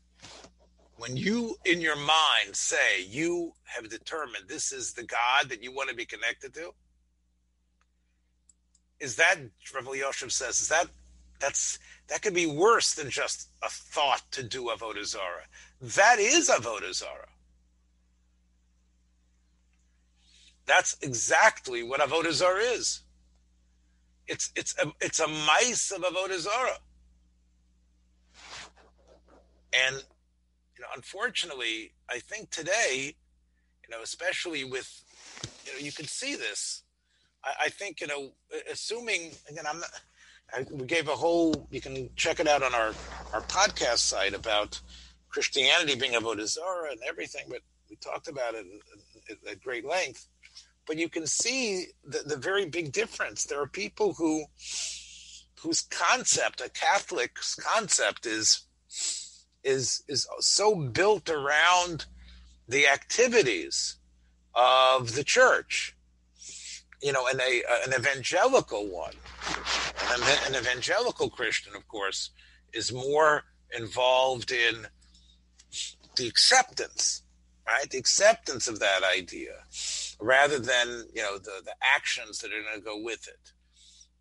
when 0.97 1.17
you 1.17 1.57
in 1.65 1.81
your 1.81 1.97
mind 1.97 2.55
say 2.55 3.05
you 3.07 3.53
have 3.65 3.89
determined 3.91 4.49
this 4.49 4.73
is 4.73 4.93
the 4.93 5.05
God 5.05 5.49
that 5.49 5.63
you 5.63 5.73
want 5.73 5.91
to 5.91 5.95
be 5.95 6.05
connected 6.05 6.55
to, 6.55 6.73
is 9.01 9.17
that 9.17 9.37
Yoshev 9.73 10.31
says, 10.31 10.61
is 10.61 10.69
that 10.69 10.87
that's 11.41 11.79
that 12.09 12.23
could 12.23 12.35
be 12.35 12.47
worse 12.47 12.95
than 12.95 13.11
just 13.11 13.51
a 13.63 13.69
thought 13.69 14.23
to 14.31 14.43
do 14.43 14.67
avodah 14.67 15.05
zarah. 15.05 15.47
That 15.81 16.19
is 16.19 16.49
avodah 16.49 16.95
zarah. 16.95 17.29
That's 20.67 20.97
exactly 21.03 21.83
what 21.83 22.01
avodah 22.01 22.33
zarah 22.33 22.61
is. 22.61 23.03
It's 24.27 24.53
it's 24.57 24.75
a 24.79 24.93
it's 25.01 25.21
a 25.21 25.29
mice 25.29 25.91
of 25.91 26.03
avodah 26.03 26.39
zarah, 26.39 26.79
and 29.73 29.97
you 29.97 30.83
know, 30.83 30.89
unfortunately, 30.95 31.93
I 32.11 32.19
think 32.19 32.51
today, 32.51 33.15
you 33.85 33.91
know, 33.91 34.03
especially 34.03 34.65
with, 34.65 35.03
you 35.67 35.73
know, 35.73 35.79
you 35.79 35.93
can 35.93 36.07
see 36.07 36.35
this. 36.35 36.83
I, 37.45 37.65
I 37.65 37.69
think 37.69 38.01
you 38.01 38.07
know, 38.07 38.33
assuming 38.71 39.33
again, 39.51 39.65
I'm 39.69 39.81
not. 39.81 39.91
I, 40.55 40.67
we 40.71 40.87
gave 40.87 41.09
a 41.09 41.13
whole. 41.13 41.67
You 41.71 41.81
can 41.81 42.11
check 42.17 42.39
it 42.41 42.47
out 42.47 42.63
on 42.63 42.75
our 42.75 42.95
our 43.33 43.43
podcast 43.43 43.99
site 43.99 44.35
about 44.35 44.81
Christianity 45.29 45.95
being 45.95 46.13
avodah 46.13 46.47
zarah 46.47 46.91
and 46.91 47.01
everything, 47.09 47.47
but 47.49 47.61
we 47.91 47.97
talked 47.97 48.29
about 48.29 48.55
it 48.55 48.67
at, 49.31 49.37
at 49.51 49.63
great 49.63 49.85
length 49.85 50.29
but 50.87 50.99
you 50.99 51.09
can 51.09 51.27
see 51.27 51.87
the, 52.05 52.21
the 52.25 52.37
very 52.37 52.67
big 52.67 52.93
difference. 52.93 53.45
There 53.45 53.61
are 53.61 53.69
people 53.69 54.15
who 54.15 54.45
whose 55.61 55.83
concept, 55.83 56.61
a 56.61 56.69
Catholic's 56.69 57.55
concept, 57.55 58.27
is 58.27 58.67
is 59.63 60.03
is 60.09 60.27
so 60.41 60.75
built 60.75 61.31
around 61.31 62.07
the 62.69 62.89
activities 62.89 63.97
of 64.55 65.15
the 65.15 65.25
church. 65.25 65.97
You 67.01 67.13
know, 67.13 67.27
and 67.27 67.41
a 67.41 67.63
an 67.87 67.95
evangelical 67.95 68.89
one, 68.89 69.15
an, 70.11 70.23
an 70.47 70.57
evangelical 70.57 71.31
Christian, 71.31 71.75
of 71.75 71.87
course, 71.89 72.31
is 72.73 72.93
more 72.93 73.45
involved 73.77 74.53
in 74.53 74.87
the 76.17 76.29
acceptance, 76.29 77.23
right? 77.67 77.89
The 77.91 77.99
acceptance 77.99 78.69
of 78.69 78.79
that 78.81 79.03
idea 79.03 79.65
rather 80.23 80.59
than 80.59 81.05
you 81.15 81.23
know 81.23 81.37
the 81.37 81.63
the 81.65 81.75
actions 81.95 82.39
that 82.39 82.53
are 82.53 82.63
going 82.63 82.79
to 82.79 82.85
go 82.85 83.01
with 83.03 83.29
it. 83.29 83.53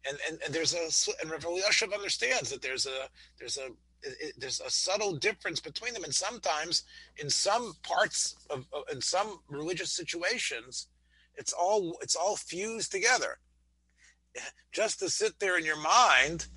And, 0.08 0.18
and 0.28 0.40
and 0.44 0.54
there's 0.54 0.74
a 0.74 0.90
and 1.22 1.30
Rav 1.30 1.46
understands 1.94 2.50
that 2.50 2.62
there's 2.62 2.88
a 2.88 3.08
there's 3.40 3.58
a 3.58 3.68
it, 4.04 4.34
there's 4.38 4.60
a 4.62 4.70
subtle 4.70 5.16
difference 5.16 5.60
between 5.60 5.94
them, 5.94 6.04
and 6.04 6.14
sometimes 6.14 6.84
in 7.18 7.30
some 7.30 7.74
parts 7.84 8.36
of 8.50 8.66
in 8.92 9.00
some 9.00 9.40
religious 9.48 9.92
situations, 9.92 10.88
it's 11.36 11.54
all 11.54 11.98
it's 12.02 12.16
all 12.16 12.36
fused 12.36 12.92
together. 12.92 13.38
Just 14.72 15.00
to 15.00 15.10
sit 15.10 15.40
there 15.40 15.58
in 15.58 15.66
your 15.66 15.80
mind 15.80 16.48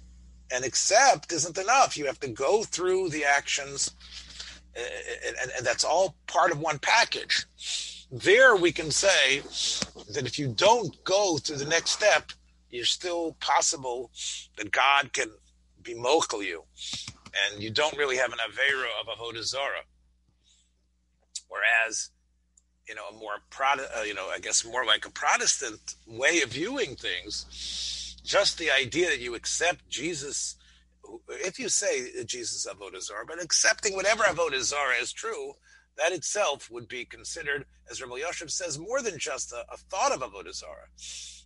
and 0.50 0.64
accept 0.64 1.32
isn't 1.32 1.58
enough. 1.58 1.96
You 1.96 2.06
have 2.06 2.20
to 2.20 2.28
go 2.28 2.62
through 2.62 3.10
the 3.10 3.24
actions, 3.24 3.90
eh, 4.76 4.80
eh, 4.80 5.28
and, 5.28 5.36
and, 5.42 5.50
and 5.58 5.66
that's 5.66 5.84
all 5.84 6.16
part 6.26 6.50
of 6.52 6.60
one 6.60 6.78
package 6.78 7.46
there 8.10 8.56
we 8.56 8.72
can 8.72 8.90
say 8.90 9.40
that 10.10 10.26
if 10.26 10.38
you 10.38 10.48
don't 10.48 11.02
go 11.04 11.38
to 11.38 11.54
the 11.54 11.64
next 11.64 11.90
step, 11.90 12.32
you're 12.70 12.84
still 12.84 13.36
possible 13.40 14.10
that 14.56 14.70
God 14.72 15.12
can 15.12 15.28
be 15.82 15.92
you, 15.92 16.64
and 17.52 17.62
you 17.62 17.70
don't 17.70 17.96
really 17.96 18.16
have 18.16 18.32
an 18.32 18.38
avera 18.38 18.88
of 19.00 19.18
avodah 19.18 19.42
zara. 19.42 19.82
Whereas, 21.48 22.10
you 22.88 22.94
know, 22.94 23.08
a 23.08 23.12
more 23.12 23.36
uh, 23.62 24.02
you 24.02 24.14
know, 24.14 24.28
I 24.28 24.38
guess 24.38 24.64
more 24.64 24.84
like 24.84 25.06
a 25.06 25.10
Protestant 25.10 25.94
way 26.06 26.40
of 26.42 26.50
viewing 26.50 26.96
things, 26.96 28.16
just 28.24 28.58
the 28.58 28.70
idea 28.70 29.08
that 29.08 29.20
you 29.20 29.34
accept 29.34 29.88
Jesus, 29.88 30.56
if 31.28 31.58
you 31.58 31.68
say 31.68 32.24
Jesus 32.24 32.66
avodah 32.66 33.02
zara, 33.02 33.24
but 33.26 33.42
accepting 33.42 33.94
whatever 33.94 34.24
avodah 34.24 34.62
zara 34.62 34.94
is 35.00 35.12
true, 35.12 35.52
that 35.96 36.12
itself 36.12 36.70
would 36.70 36.88
be 36.88 37.04
considered, 37.04 37.66
as 37.90 38.00
Rabbi 38.00 38.14
Elyashiv 38.14 38.50
says, 38.50 38.78
more 38.78 39.00
than 39.00 39.18
just 39.18 39.52
a, 39.52 39.64
a 39.72 39.76
thought 39.76 40.12
of 40.12 40.20
avodah 40.20 40.54
zarah. 40.54 40.88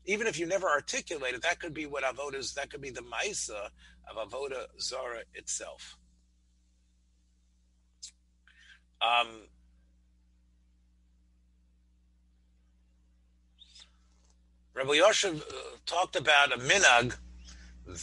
Even 0.06 0.26
if 0.26 0.38
you 0.38 0.46
never 0.46 0.68
articulate 0.68 1.34
it, 1.34 1.42
that 1.42 1.60
could 1.60 1.74
be 1.74 1.86
what 1.86 2.04
avodah 2.04 2.54
that 2.54 2.70
could 2.70 2.80
be 2.80 2.90
the 2.90 3.02
ma'isa 3.02 3.68
of 4.10 4.30
avodah 4.30 4.66
zarah 4.80 5.22
itself. 5.34 5.96
Um, 9.00 9.42
Rabbi 14.74 14.90
Elyashiv 14.90 15.42
uh, 15.42 15.54
talked 15.86 16.16
about 16.16 16.52
a 16.52 16.58
minhag 16.58 17.16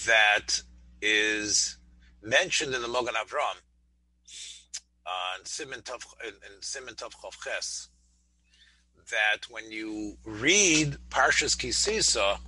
that 0.06 0.62
is 1.02 1.78
mentioned 2.22 2.74
in 2.74 2.82
the 2.82 2.88
Mogan 2.88 3.16
Avram 3.16 3.56
Uh, 5.06 5.44
siman 5.44 5.84
Tov 5.84 6.04
in, 6.26 6.34
Siman 6.62 6.96
Ches 7.44 7.90
that 9.12 9.46
when 9.50 9.72
you 9.72 10.18
read 10.24 10.98
Parshas 11.10 11.58
Ki 11.58 11.72
Sisa, 11.72 12.40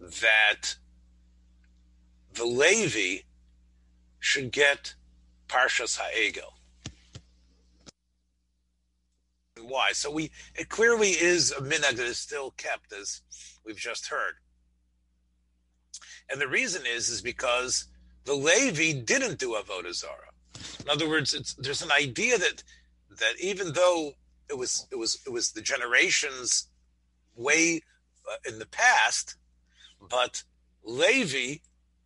that 0.00 0.76
the 2.34 2.44
Levi 2.44 3.22
should 4.18 4.50
get 4.50 4.94
Parshas 5.48 5.98
Ha'egel. 5.98 6.54
Why? 9.60 9.90
So 9.92 10.10
we 10.10 10.30
it 10.54 10.68
clearly 10.68 11.10
is 11.10 11.52
a 11.52 11.60
minhag 11.60 11.96
that 11.96 12.06
is 12.06 12.18
still 12.18 12.52
kept, 12.52 12.92
as 12.92 13.20
we've 13.64 13.76
just 13.76 14.06
heard. 14.06 14.34
And 16.30 16.40
the 16.40 16.48
reason 16.48 16.82
is 16.86 17.10
is 17.10 17.20
because 17.20 17.86
the 18.24 18.34
Levi 18.34 19.00
didn't 19.00 19.38
do 19.38 19.54
avodah 19.54 19.94
zara. 19.94 20.30
In 20.80 20.90
other 20.90 21.08
words, 21.08 21.54
there's 21.58 21.82
an 21.82 21.92
idea 21.92 22.38
that 22.38 22.62
that 23.18 23.34
even 23.40 23.72
though 23.72 24.12
it 24.48 24.56
was 24.56 24.86
it 24.90 24.96
was 24.96 25.20
it 25.26 25.30
was 25.30 25.52
the 25.52 25.60
generations 25.60 26.68
way 27.34 27.80
uh, 28.30 28.36
in 28.48 28.58
the 28.58 28.66
past, 28.66 29.36
but 30.10 30.42
Levi 30.84 31.56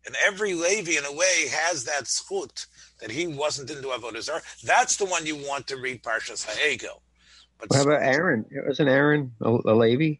and 0.05 0.15
every 0.25 0.53
Levi 0.53 0.97
in 0.97 1.05
a 1.05 1.11
way 1.11 1.47
has 1.49 1.83
that 1.83 2.05
schut 2.05 2.65
that 3.01 3.11
he 3.11 3.27
wasn't 3.27 3.69
into 3.69 3.89
avodah 3.89 4.21
zara. 4.21 4.41
That's 4.63 4.97
the 4.97 5.05
one 5.05 5.25
you 5.25 5.35
want 5.35 5.67
to 5.67 5.77
read 5.77 6.03
Parshas 6.03 6.45
Ha'egel. 6.45 7.01
But 7.59 7.73
how 7.73 7.83
about 7.83 8.03
Aaron? 8.03 8.45
Wasn't 8.67 8.89
Aaron 8.89 9.33
a, 9.41 9.49
a 9.49 9.73
Levi? 9.73 10.15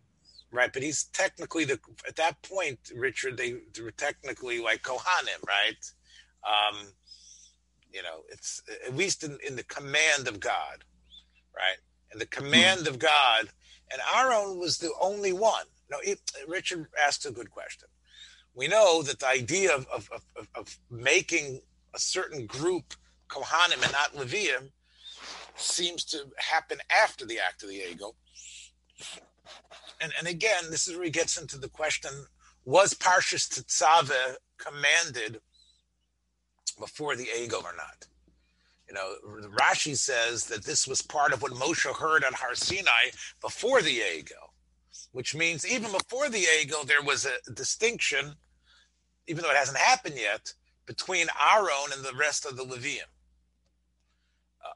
Right, 0.49 0.71
but 0.71 0.81
he's 0.81 1.05
technically 1.05 1.65
the 1.65 1.77
at 2.07 2.15
that 2.15 2.41
point, 2.41 2.79
Richard. 2.95 3.35
They, 3.35 3.55
they 3.73 3.81
were 3.81 3.91
technically 3.91 4.61
like 4.61 4.81
Kohanim, 4.81 5.45
right? 5.45 5.91
Um, 6.47 6.87
you 7.91 8.01
know, 8.01 8.21
it's 8.29 8.61
at 8.85 8.95
least 8.95 9.23
in, 9.23 9.37
in 9.45 9.57
the 9.57 9.63
command 9.63 10.27
of 10.27 10.39
God, 10.39 10.85
right? 11.53 11.77
And 12.11 12.21
the 12.21 12.27
command 12.27 12.81
hmm. 12.81 12.87
of 12.87 12.99
God, 12.99 13.49
and 13.91 14.01
Aaron 14.15 14.57
was 14.57 14.77
the 14.77 14.91
only 15.01 15.33
one. 15.33 15.65
No, 15.91 15.97
it, 16.01 16.19
Richard 16.47 16.87
asked 17.05 17.25
a 17.25 17.31
good 17.31 17.51
question. 17.51 17.89
We 18.53 18.67
know 18.67 19.03
that 19.03 19.19
the 19.19 19.27
idea 19.27 19.75
of, 19.75 19.85
of, 19.93 20.09
of, 20.35 20.47
of 20.55 20.79
making 20.89 21.61
a 21.93 21.99
certain 21.99 22.45
group 22.45 22.93
Kohanim 23.29 23.83
and 23.83 23.91
not 23.91 24.15
Levium 24.15 24.71
seems 25.55 26.03
to 26.05 26.19
happen 26.37 26.79
after 26.89 27.25
the 27.25 27.39
act 27.39 27.63
of 27.63 27.69
the 27.69 27.81
ego. 27.91 28.15
And, 30.01 30.11
and 30.17 30.27
again, 30.27 30.65
this 30.69 30.87
is 30.87 30.95
where 30.95 31.05
he 31.05 31.11
gets 31.11 31.39
into 31.39 31.57
the 31.57 31.69
question 31.69 32.11
was 32.65 32.93
Parshas 32.93 33.47
Tetzaveh 33.47 34.35
commanded 34.57 35.39
before 36.77 37.15
the 37.15 37.27
ego 37.39 37.57
or 37.57 37.73
not? 37.77 38.07
You 38.87 38.93
know, 38.93 39.15
Rashi 39.49 39.97
says 39.97 40.45
that 40.45 40.65
this 40.65 40.87
was 40.87 41.01
part 41.01 41.33
of 41.33 41.41
what 41.41 41.53
Moshe 41.53 41.93
heard 41.95 42.23
on 42.23 42.33
Har 42.33 42.55
Sinai 42.55 43.11
before 43.41 43.81
the 43.81 44.01
ego, 44.17 44.53
which 45.11 45.35
means 45.35 45.65
even 45.65 45.91
before 45.91 46.29
the 46.29 46.45
ego, 46.61 46.83
there 46.85 47.01
was 47.01 47.25
a 47.25 47.51
distinction, 47.53 48.35
even 49.27 49.43
though 49.43 49.51
it 49.51 49.57
hasn't 49.57 49.77
happened 49.77 50.15
yet, 50.17 50.53
between 50.85 51.27
Aaron 51.53 51.91
and 51.93 52.03
the 52.03 52.17
rest 52.17 52.45
of 52.45 52.55
the 52.55 52.63
Levium. 52.63 53.09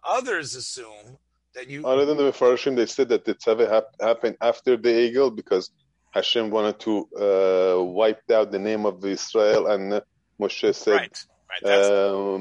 Others 0.06 0.56
assume 0.56 1.18
that 1.56 1.70
you. 1.70 1.86
Other 1.86 2.06
than 2.06 2.18
the 2.18 2.24
Mefarshim, 2.24 2.76
they 2.76 2.86
said 2.86 3.10
that 3.10 3.26
the 3.26 3.36
Tzaveh 3.36 3.70
hap- 3.70 4.02
happened 4.02 4.38
after 4.42 4.78
the 4.78 4.90
Egel 4.90 5.36
because 5.36 5.72
Hashem 6.12 6.50
wanted 6.50 6.80
to 6.82 7.08
uh, 7.16 7.84
wipe 7.84 8.30
out 8.32 8.52
the 8.52 8.60
name 8.60 8.86
of 8.86 9.04
Israel, 9.06 9.68
and 9.68 10.02
Moshe 10.40 10.76
said, 10.76 10.94
right. 10.94 11.26
Right. 11.52 11.64
Uh, 11.70 12.38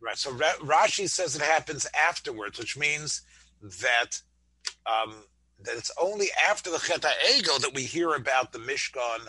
right. 0.00 0.16
So 0.16 0.32
Rashi 0.32 1.08
says 1.08 1.36
it 1.36 1.42
happens 1.42 1.86
afterwards, 1.94 2.58
which 2.58 2.78
means 2.78 3.20
that 3.60 4.22
um, 4.86 5.24
that 5.64 5.76
it's 5.76 5.90
only 6.00 6.28
after 6.48 6.70
the 6.70 6.78
Chet 6.78 7.04
Ego 7.36 7.58
that 7.58 7.72
we 7.74 7.82
hear 7.82 8.14
about 8.14 8.52
the 8.52 8.58
Mishkan 8.58 9.28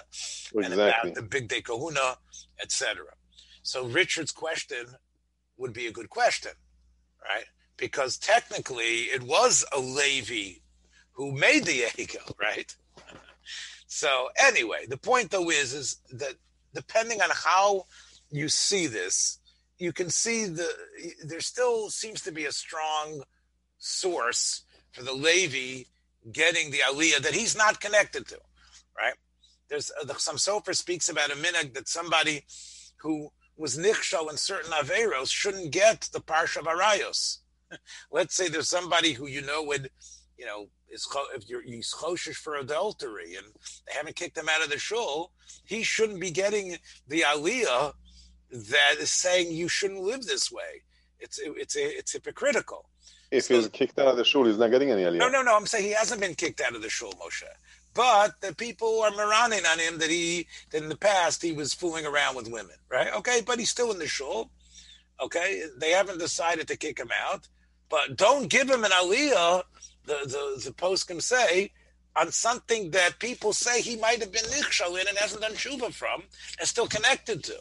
exactly. 0.55 0.63
and 0.63 0.73
about 0.73 1.13
the 1.13 1.21
Bigdei 1.21 1.61
Kehunah, 1.61 2.15
etc. 2.61 3.03
So 3.63 3.85
Richard's 3.87 4.31
question 4.31 4.85
would 5.57 5.73
be 5.73 5.87
a 5.87 5.91
good 5.91 6.09
question, 6.09 6.51
right? 7.23 7.45
Because 7.81 8.17
technically 8.17 9.09
it 9.15 9.23
was 9.23 9.65
a 9.75 9.79
Levi 9.79 10.59
who 11.13 11.31
made 11.33 11.65
the 11.65 11.85
ego, 11.97 12.19
right? 12.41 12.73
So 13.87 14.29
anyway, 14.41 14.85
the 14.87 14.97
point 14.97 15.31
though 15.31 15.49
is 15.49 15.73
is 15.73 15.97
that 16.11 16.35
depending 16.73 17.21
on 17.21 17.29
how 17.33 17.87
you 18.29 18.47
see 18.47 18.87
this, 18.87 19.39
you 19.79 19.91
can 19.91 20.09
see 20.09 20.45
the 20.45 20.69
there 21.25 21.41
still 21.41 21.89
seems 21.89 22.21
to 22.21 22.31
be 22.31 22.45
a 22.45 22.51
strong 22.51 23.23
source 23.79 24.63
for 24.93 25.03
the 25.03 25.13
Levi 25.13 25.85
getting 26.31 26.71
the 26.71 26.83
Aliyah 26.89 27.21
that 27.23 27.33
he's 27.33 27.57
not 27.57 27.81
connected 27.81 28.27
to. 28.27 28.37
right? 28.97 29.15
There's 29.69 29.91
uh, 29.99 30.05
the, 30.05 30.13
some 30.15 30.37
Sofer 30.37 30.75
speaks 30.75 31.09
about 31.09 31.31
a 31.31 31.35
minhag 31.35 31.73
that 31.73 31.87
somebody 31.87 32.45
who 32.97 33.29
was 33.57 33.77
nichshal 33.77 34.29
in 34.29 34.37
certain 34.37 34.71
averos 34.71 35.29
shouldn't 35.31 35.71
get 35.71 36.09
the 36.13 36.19
parsha 36.19 36.57
of 36.57 36.65
arayos. 36.65 37.39
Let's 38.11 38.35
say 38.35 38.47
there's 38.47 38.69
somebody 38.69 39.13
who 39.13 39.27
you 39.27 39.41
know 39.41 39.63
would, 39.63 39.89
you 40.37 40.45
know, 40.45 40.67
is 40.89 41.07
if 41.35 41.49
you're 41.49 41.61
he's 41.61 41.93
for 42.35 42.55
adultery 42.55 43.35
and 43.35 43.45
they 43.87 43.93
haven't 43.93 44.15
kicked 44.15 44.37
him 44.37 44.49
out 44.49 44.63
of 44.63 44.69
the 44.69 44.77
shul, 44.77 45.31
he 45.65 45.83
shouldn't 45.83 46.19
be 46.19 46.31
getting 46.31 46.77
the 47.07 47.21
aliyah 47.21 47.93
that 48.51 48.95
is 48.99 49.11
saying 49.11 49.51
you 49.51 49.67
shouldn't 49.67 50.01
live 50.01 50.25
this 50.25 50.51
way. 50.51 50.83
It's 51.19 51.39
it's 51.43 51.75
it's 51.75 52.13
hypocritical. 52.13 52.89
If 53.29 53.45
so, 53.45 53.55
he's 53.55 53.69
kicked 53.69 53.97
out 53.97 54.07
of 54.07 54.17
the 54.17 54.25
shul, 54.25 54.45
he's 54.45 54.57
not 54.57 54.71
getting 54.71 54.91
any 54.91 55.03
aliyah. 55.03 55.19
No, 55.19 55.29
no, 55.29 55.41
no. 55.41 55.55
I'm 55.55 55.65
saying 55.65 55.85
he 55.85 55.93
hasn't 55.93 56.19
been 56.19 56.35
kicked 56.35 56.59
out 56.61 56.75
of 56.75 56.81
the 56.81 56.89
shul, 56.89 57.13
Moshe. 57.13 57.43
But 57.93 58.39
the 58.41 58.55
people 58.55 59.01
are 59.01 59.11
maraning 59.11 59.69
on 59.71 59.79
him 59.79 59.97
that 59.99 60.09
he 60.09 60.47
that 60.71 60.83
in 60.83 60.89
the 60.89 60.97
past 60.97 61.41
he 61.41 61.51
was 61.51 61.73
fooling 61.73 62.05
around 62.05 62.35
with 62.35 62.51
women, 62.51 62.75
right? 62.89 63.13
Okay, 63.15 63.41
but 63.45 63.59
he's 63.59 63.69
still 63.69 63.91
in 63.91 63.99
the 63.99 64.07
shul. 64.07 64.49
Okay, 65.21 65.63
they 65.77 65.91
haven't 65.91 66.19
decided 66.19 66.67
to 66.67 66.77
kick 66.77 66.99
him 66.99 67.11
out, 67.29 67.47
but 67.91 68.15
don't 68.15 68.49
give 68.49 68.69
him 68.69 68.83
an 68.83 68.91
aliyah. 68.91 69.63
The 70.05 70.17
the 70.23 70.61
the 70.65 70.73
post 70.73 71.07
can 71.07 71.21
say 71.21 71.71
on 72.15 72.31
something 72.31 72.91
that 72.91 73.19
people 73.19 73.53
say 73.53 73.81
he 73.81 73.95
might 73.97 74.19
have 74.19 74.31
been 74.31 74.43
nichshal 74.45 74.99
in 74.99 75.07
and 75.07 75.17
hasn't 75.17 75.41
done 75.41 75.53
tshuva 75.53 75.93
from 75.93 76.23
and 76.59 76.67
still 76.67 76.87
connected 76.87 77.43
to. 77.43 77.57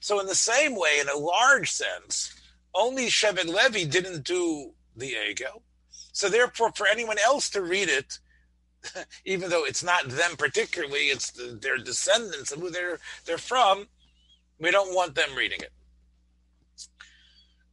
So 0.00 0.20
in 0.20 0.26
the 0.26 0.34
same 0.34 0.74
way, 0.74 0.98
in 1.00 1.08
a 1.08 1.16
large 1.16 1.70
sense, 1.70 2.34
only 2.74 3.06
Shevet 3.06 3.46
Levi 3.46 3.88
didn't 3.88 4.24
do 4.24 4.72
the 4.96 5.14
ego. 5.28 5.62
So 6.12 6.28
therefore, 6.28 6.72
for 6.74 6.86
anyone 6.88 7.18
else 7.18 7.50
to 7.50 7.62
read 7.62 7.88
it, 7.88 8.18
even 9.24 9.50
though 9.50 9.64
it's 9.64 9.84
not 9.84 10.08
them 10.08 10.36
particularly, 10.36 11.06
it's 11.08 11.30
the, 11.30 11.58
their 11.60 11.78
descendants 11.78 12.52
and 12.52 12.62
who 12.62 12.70
they're 12.70 12.98
they're 13.26 13.38
from, 13.38 13.88
we 14.58 14.70
don't 14.70 14.94
want 14.94 15.14
them 15.14 15.36
reading 15.36 15.60
it. 15.60 15.72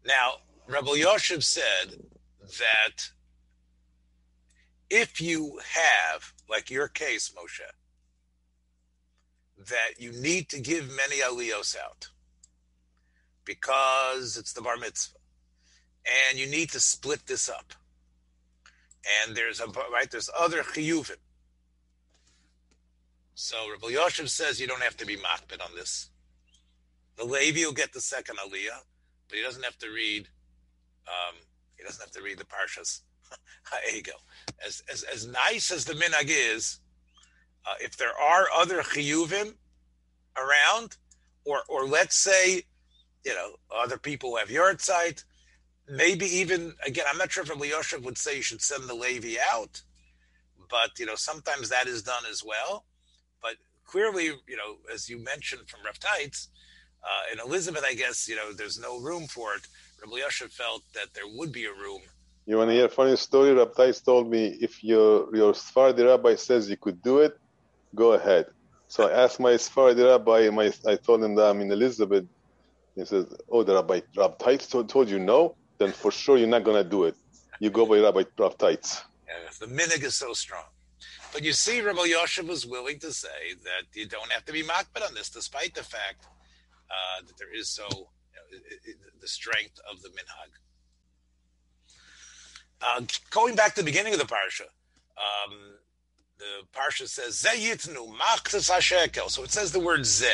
Now, 0.06 0.34
Rabbi 0.68 0.88
Yoshev 0.88 1.44
said 1.44 2.02
that 2.42 3.10
if 4.90 5.22
you 5.22 5.60
have, 5.74 6.34
like 6.50 6.70
your 6.70 6.88
case, 6.88 7.32
Moshe, 7.36 7.62
that 9.70 10.00
you 10.00 10.12
need 10.12 10.50
to 10.50 10.60
give 10.60 10.90
many 10.90 11.22
aliyos 11.22 11.76
out 11.78 12.10
because 13.46 14.38
it's 14.38 14.54
the 14.54 14.62
bar 14.62 14.78
mitzvah, 14.78 15.18
and 16.30 16.38
you 16.38 16.48
need 16.48 16.70
to 16.72 16.80
split 16.80 17.26
this 17.28 17.48
up 17.48 17.74
and 19.24 19.36
there's 19.36 19.60
a 19.60 19.68
right 19.92 20.10
there's 20.12 20.30
other 20.38 20.64
chiyuvim. 20.64 21.18
So 23.36 23.58
Rabbi 23.70 23.94
Yoshev 23.94 24.30
says 24.30 24.60
you 24.60 24.68
don't 24.68 24.82
have 24.82 24.98
to 24.98 25.06
be 25.06 25.18
makpid 25.18 25.64
on 25.64 25.76
this. 25.76 26.10
The 27.18 27.26
Levi 27.26 27.66
will 27.66 27.74
get 27.74 27.94
the 27.94 28.02
second 28.02 28.38
aliyah, 28.38 28.82
but 29.28 29.38
he 29.38 29.44
doesn't 29.44 29.64
have 29.64 29.78
to 29.80 29.90
read. 29.90 30.28
Um, 31.08 31.36
he 31.78 31.84
doesn't 31.84 32.02
have 32.02 32.12
to 32.12 32.22
read 32.22 32.38
the 32.38 32.46
parshas 32.46 33.02
ha'egel. 33.72 34.20
As, 34.66 34.84
as 34.92 35.04
as 35.04 35.28
nice 35.28 35.72
as 35.72 35.86
the 35.86 35.94
minhag 35.94 36.28
is, 36.30 36.80
uh, 37.66 37.76
if 37.80 37.98
there 37.98 38.18
are 38.20 38.48
other 38.56 38.82
chiyuvim 38.82 39.54
around, 40.38 40.98
or 41.46 41.62
or 41.68 41.86
let's 41.86 42.16
say, 42.16 42.64
you 43.24 43.34
know, 43.34 43.56
other 43.76 43.98
people 43.98 44.32
who 44.32 44.38
have 44.38 44.50
yahrzeit, 44.50 45.24
maybe 45.90 46.26
even 46.26 46.74
again, 46.86 47.06
I'm 47.10 47.18
not 47.18 47.32
sure 47.32 47.44
if 47.44 47.50
Elyashiv 47.50 48.04
would 48.04 48.18
say 48.18 48.38
you 48.38 48.42
should 48.42 48.62
send 48.62 48.90
the 48.90 48.94
Levi 48.94 49.36
out, 49.52 49.82
but 50.70 50.98
you 50.98 51.06
know 51.06 51.16
sometimes 51.16 51.70
that 51.70 51.88
is 51.88 52.04
done 52.04 52.24
as 52.30 52.44
well. 52.44 52.86
But 53.42 53.56
clearly, 53.86 54.26
you 54.26 54.58
know, 54.58 54.78
as 54.94 55.10
you 55.10 55.24
mentioned 55.24 55.68
from 55.68 55.82
Rav 55.86 56.00
Teitz, 56.00 56.48
uh, 57.04 57.34
in 57.34 57.40
Elizabeth, 57.40 57.84
I 57.86 57.94
guess 57.94 58.28
you 58.28 58.36
know 58.36 58.54
there's 58.54 58.80
no 58.80 59.00
room 59.00 59.28
for 59.28 59.56
it. 59.56 59.68
Rabbi 60.04 60.18
Yoshev 60.22 60.52
felt 60.52 60.84
that 60.94 61.14
there 61.14 61.28
would 61.28 61.52
be 61.52 61.66
a 61.66 61.74
room. 61.74 62.02
You 62.46 62.58
want 62.58 62.70
to 62.70 62.76
hear 62.76 62.86
a 62.86 62.90
funny 62.90 63.16
story? 63.16 63.54
Rabbi 63.54 63.92
told 63.92 64.30
me 64.30 64.58
if 64.62 64.84
your 64.84 65.36
your 65.36 65.54
Sephardi 65.54 66.04
rabbi 66.04 66.36
says 66.36 66.70
you 66.70 66.78
could 66.78 67.02
do 67.02 67.20
it, 67.20 67.34
go 67.96 68.14
ahead. 68.14 68.46
So 68.88 69.10
I 69.10 69.24
asked 69.24 69.40
my 69.40 69.58
Sephardi 69.58 70.04
rabbi, 70.04 70.50
my, 70.50 70.72
I 70.86 70.96
told 70.96 71.24
him 71.24 71.36
that 71.36 71.46
I'm 71.50 71.62
in 71.62 71.72
Elizabeth. 71.72 72.26
He 72.96 73.04
says, 73.04 73.26
"Oh, 73.50 73.64
the 73.64 73.74
rabbi 73.74 74.02
Rav 74.16 74.38
Teitz 74.38 74.70
told, 74.70 74.90
told 74.90 75.10
you 75.10 75.20
no." 75.20 75.56
then 75.78 75.92
for 75.92 76.12
sure 76.12 76.38
you're 76.38 76.48
not 76.48 76.64
going 76.64 76.82
to 76.82 76.90
do 76.90 77.06
it. 77.06 77.16
You 77.60 77.70
go 77.70 77.86
by 77.86 78.00
Rabbi 78.00 78.24
Rav 78.38 78.58
Teitz. 78.58 79.02
Yeah, 79.28 79.34
the 79.60 79.68
minhag 79.68 80.04
is 80.04 80.16
so 80.16 80.34
strong. 80.34 80.64
But 81.34 81.44
you 81.44 81.54
see, 81.54 81.82
Rabbi 81.82 82.08
Yoshev 82.08 82.48
was 82.48 82.66
willing 82.66 83.00
to 83.00 83.12
say 83.12 83.54
that 83.64 83.84
you 83.94 84.08
don't 84.08 84.32
have 84.32 84.46
to 84.46 84.54
be 84.54 84.64
makpid 84.64 85.06
on 85.08 85.14
this, 85.14 85.30
despite 85.30 85.74
the 85.74 85.84
fact 85.84 86.26
uh, 86.90 87.26
that 87.26 87.38
there 87.38 87.54
is 87.54 87.70
so 87.70 88.10
the 89.22 89.28
strength 89.28 89.80
of 89.92 90.02
the 90.02 90.10
minhag. 90.10 90.52
Uh, 92.82 93.02
going 93.32 93.56
back 93.56 93.74
to 93.76 93.82
the 93.82 93.86
beginning 93.86 94.14
of 94.14 94.20
the 94.20 94.26
parsha, 94.26 94.68
um, 95.18 95.54
the 96.38 96.68
parsha 96.78 97.08
says 97.08 97.40
ze 97.40 97.50
yitnu 97.50 98.14
machzas 98.18 98.70
hashekel. 98.70 99.30
So 99.30 99.44
it 99.44 99.52
says 99.52 99.72
the 99.72 99.80
word 99.80 100.06
ze. 100.06 100.28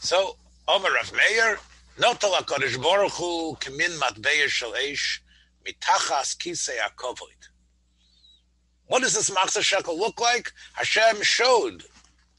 So 0.00 0.36
Omer 0.66 0.92
Rav 0.92 1.12
Meir 1.12 1.58
Notal 1.98 2.32
HaKadosh 2.32 2.80
Baruch 2.82 3.12
Hu 3.12 3.56
Kamin 3.56 3.98
Matbeya 3.98 4.48
Shel 4.48 4.72
Eish 4.72 5.18
Mitachas 5.66 6.36
Kisei 6.36 6.76
HaKovoid. 6.78 7.48
What 8.86 9.02
does 9.02 9.14
this 9.14 9.30
Machzah 9.30 9.62
Shekel 9.62 9.98
look 9.98 10.20
like? 10.20 10.52
Hashem 10.74 11.22
showed 11.22 11.84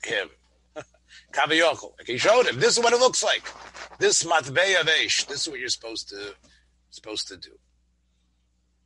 him. 0.04 0.30
Kaviyokol. 1.34 1.92
He 2.06 2.18
showed 2.18 2.48
him. 2.48 2.60
This 2.60 2.78
is 2.78 2.84
what 2.84 2.94
it 2.94 3.00
looks 3.00 3.24
like. 3.24 3.44
This 4.00 4.24
Matbeya 4.24 4.84
Eish. 4.84 5.28
This 5.28 5.42
is 5.42 5.50
what 5.50 5.60
you're 5.60 5.70
supposed 5.70 6.10
to 6.10 6.34
supposed 6.90 7.28
to 7.28 7.38
do. 7.38 7.52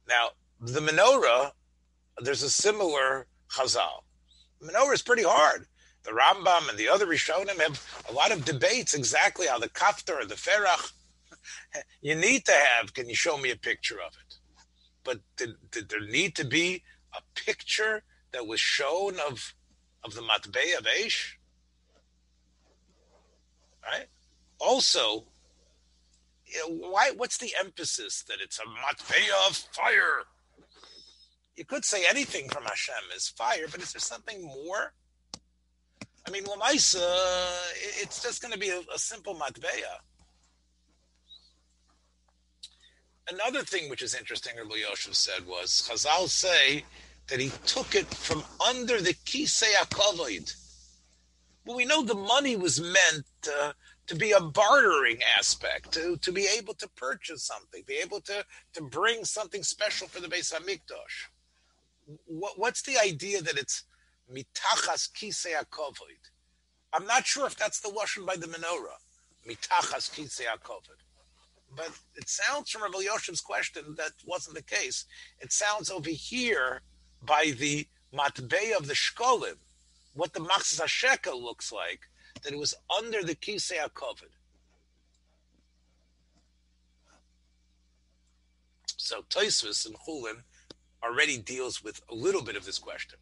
Now, 0.10 0.30
the 0.60 0.82
menorah, 0.82 1.52
there's 2.17 2.43
a 2.43 2.49
similar 2.49 3.28
chazal. 3.49 4.04
Menorah 4.62 4.93
is 4.93 5.02
pretty 5.02 5.23
hard 5.23 5.67
the 6.04 6.12
Rambam 6.12 6.69
and 6.69 6.78
the 6.78 6.89
other 6.89 7.08
Rishonim 7.08 7.60
have 7.60 8.04
a 8.10 8.13
lot 8.13 8.32
of 8.32 8.45
debates 8.45 8.93
exactly 8.93 9.47
how 9.47 9.58
the 9.58 9.69
kaftar 9.69 10.21
or 10.21 10.26
the 10.26 10.36
ferach. 10.36 10.91
You 12.02 12.15
need 12.15 12.45
to 12.45 12.54
have. 12.54 12.93
Can 12.93 13.10
you 13.10 13.15
show 13.15 13.38
me 13.38 13.52
a 13.52 13.58
picture 13.58 13.95
of 13.95 14.13
it? 14.13 14.36
But 15.04 15.19
did, 15.36 15.56
did 15.71 15.89
there 15.89 16.06
need 16.06 16.36
to 16.36 16.45
be 16.45 16.84
a 17.13 17.21
picture 17.34 18.04
that 18.32 18.47
was 18.47 18.62
shown 18.62 19.15
of 19.28 19.54
of 20.06 20.13
the 20.13 20.21
matbei 20.21 20.78
of 20.78 20.86
Aish? 20.86 21.34
Right. 23.84 24.08
Also, 24.63 25.26
you 26.45 26.60
know, 26.60 26.89
why? 26.89 27.12
What's 27.17 27.38
the 27.38 27.52
emphasis 27.60 28.23
that 28.30 28.38
it's 28.41 28.60
a 28.60 28.63
matveya 28.63 29.49
of 29.49 29.56
fire? 29.56 30.23
You 31.58 31.65
could 31.65 31.84
say 31.84 32.06
anything 32.10 32.47
from 32.49 32.63
Hashem 32.63 32.95
is 33.15 33.28
fire, 33.28 33.65
but 33.69 33.82
is 33.82 33.91
there 33.91 33.99
something 33.99 34.41
more? 34.41 34.93
I 36.26 36.32
mean, 36.32 36.45
Lamaisa, 36.45 37.04
it's 38.02 38.23
just 38.23 38.41
going 38.41 38.54
to 38.54 38.60
be 38.60 38.69
a, 38.69 38.80
a 38.95 38.97
simple 38.97 39.36
matveya. 39.36 39.99
Another 43.30 43.63
thing 43.63 43.89
which 43.89 44.02
is 44.02 44.15
interesting, 44.15 44.54
Rabbi 44.58 44.76
Yosef 44.76 45.15
said 45.15 45.45
was 45.45 45.88
Chazal 45.89 46.28
say 46.30 46.86
that 47.28 47.39
he 47.39 47.52
took 47.65 47.95
it 47.95 48.06
from 48.06 48.43
under 48.65 49.02
the 49.02 49.13
kisei 49.26 49.73
akovoid. 49.82 50.56
Well, 51.65 51.78
we 51.78 51.86
know 51.86 52.04
the 52.04 52.15
money 52.15 52.56
was 52.56 52.82
meant 52.82 53.26
uh, 53.47 53.73
to 54.07 54.15
be 54.15 54.31
a 54.31 54.39
bartering 54.39 55.19
aspect, 55.37 55.93
to, 55.93 56.17
to 56.17 56.31
be 56.31 56.47
able 56.57 56.73
to 56.75 56.87
purchase 56.89 57.43
something, 57.43 57.83
be 57.87 57.99
able 58.03 58.19
to, 58.21 58.43
to 58.73 58.81
bring 58.81 59.23
something 59.23 59.63
special 59.63 60.07
for 60.07 60.19
the 60.19 60.27
Beis 60.27 60.53
Hamikdash. 60.53 61.29
What, 62.25 62.59
what's 62.59 62.81
the 62.81 62.97
idea 62.97 63.41
that 63.41 63.57
it's 63.57 63.83
mitachas 64.31 65.11
kisei 65.11 65.53
akovoid. 65.55 66.29
I'm 66.91 67.05
not 67.05 67.25
sure 67.25 67.47
if 67.47 67.55
that's 67.55 67.79
the 67.79 67.89
washing 67.89 68.25
by 68.25 68.35
the 68.35 68.47
menorah. 68.47 68.99
Mitachas 69.47 70.11
kisei 70.11 70.45
akovoid. 70.45 71.01
But 71.75 71.91
it 72.15 72.29
sounds 72.29 72.69
from 72.69 72.83
Rabbi 72.83 72.99
Yoshev's 72.99 73.41
question 73.41 73.95
that 73.97 74.11
wasn't 74.25 74.55
the 74.55 74.63
case. 74.63 75.05
It 75.39 75.51
sounds 75.51 75.89
over 75.89 76.09
here 76.09 76.81
by 77.23 77.53
the 77.57 77.87
matbei 78.13 78.77
of 78.77 78.87
the 78.87 78.93
shkolim, 78.93 79.55
what 80.13 80.33
the 80.33 80.39
machzas 80.39 80.81
hasheka 80.81 81.33
looks 81.33 81.71
like, 81.71 82.01
that 82.43 82.53
it 82.53 82.60
was 82.60 82.75
under 82.97 83.23
the 83.23 83.36
kisei 83.36 83.77
akovoid. 83.77 84.29
So 88.97 89.21
Tosfos 89.29 89.86
and 89.86 89.95
Chulin 90.08 90.43
already 91.03 91.38
deals 91.38 91.84
with 91.84 92.01
a 92.10 92.15
little 92.15 92.41
bit 92.41 92.56
of 92.56 92.65
this 92.65 92.79
question. 92.79 93.19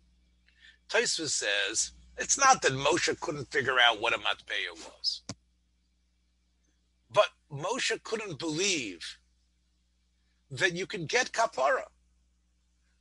Tosfos 0.89 1.29
says 1.29 1.91
it's 2.17 2.37
not 2.37 2.61
that 2.61 2.73
Moshe 2.73 3.19
couldn't 3.19 3.51
figure 3.51 3.77
out 3.79 3.99
what 3.99 4.13
a 4.13 4.17
matbeya 4.17 4.73
was, 4.73 5.23
but 7.11 7.29
Moshe 7.51 8.01
couldn't 8.03 8.39
believe 8.39 9.17
that 10.51 10.73
you 10.73 10.85
can 10.85 11.05
get 11.05 11.31
kapara. 11.31 11.85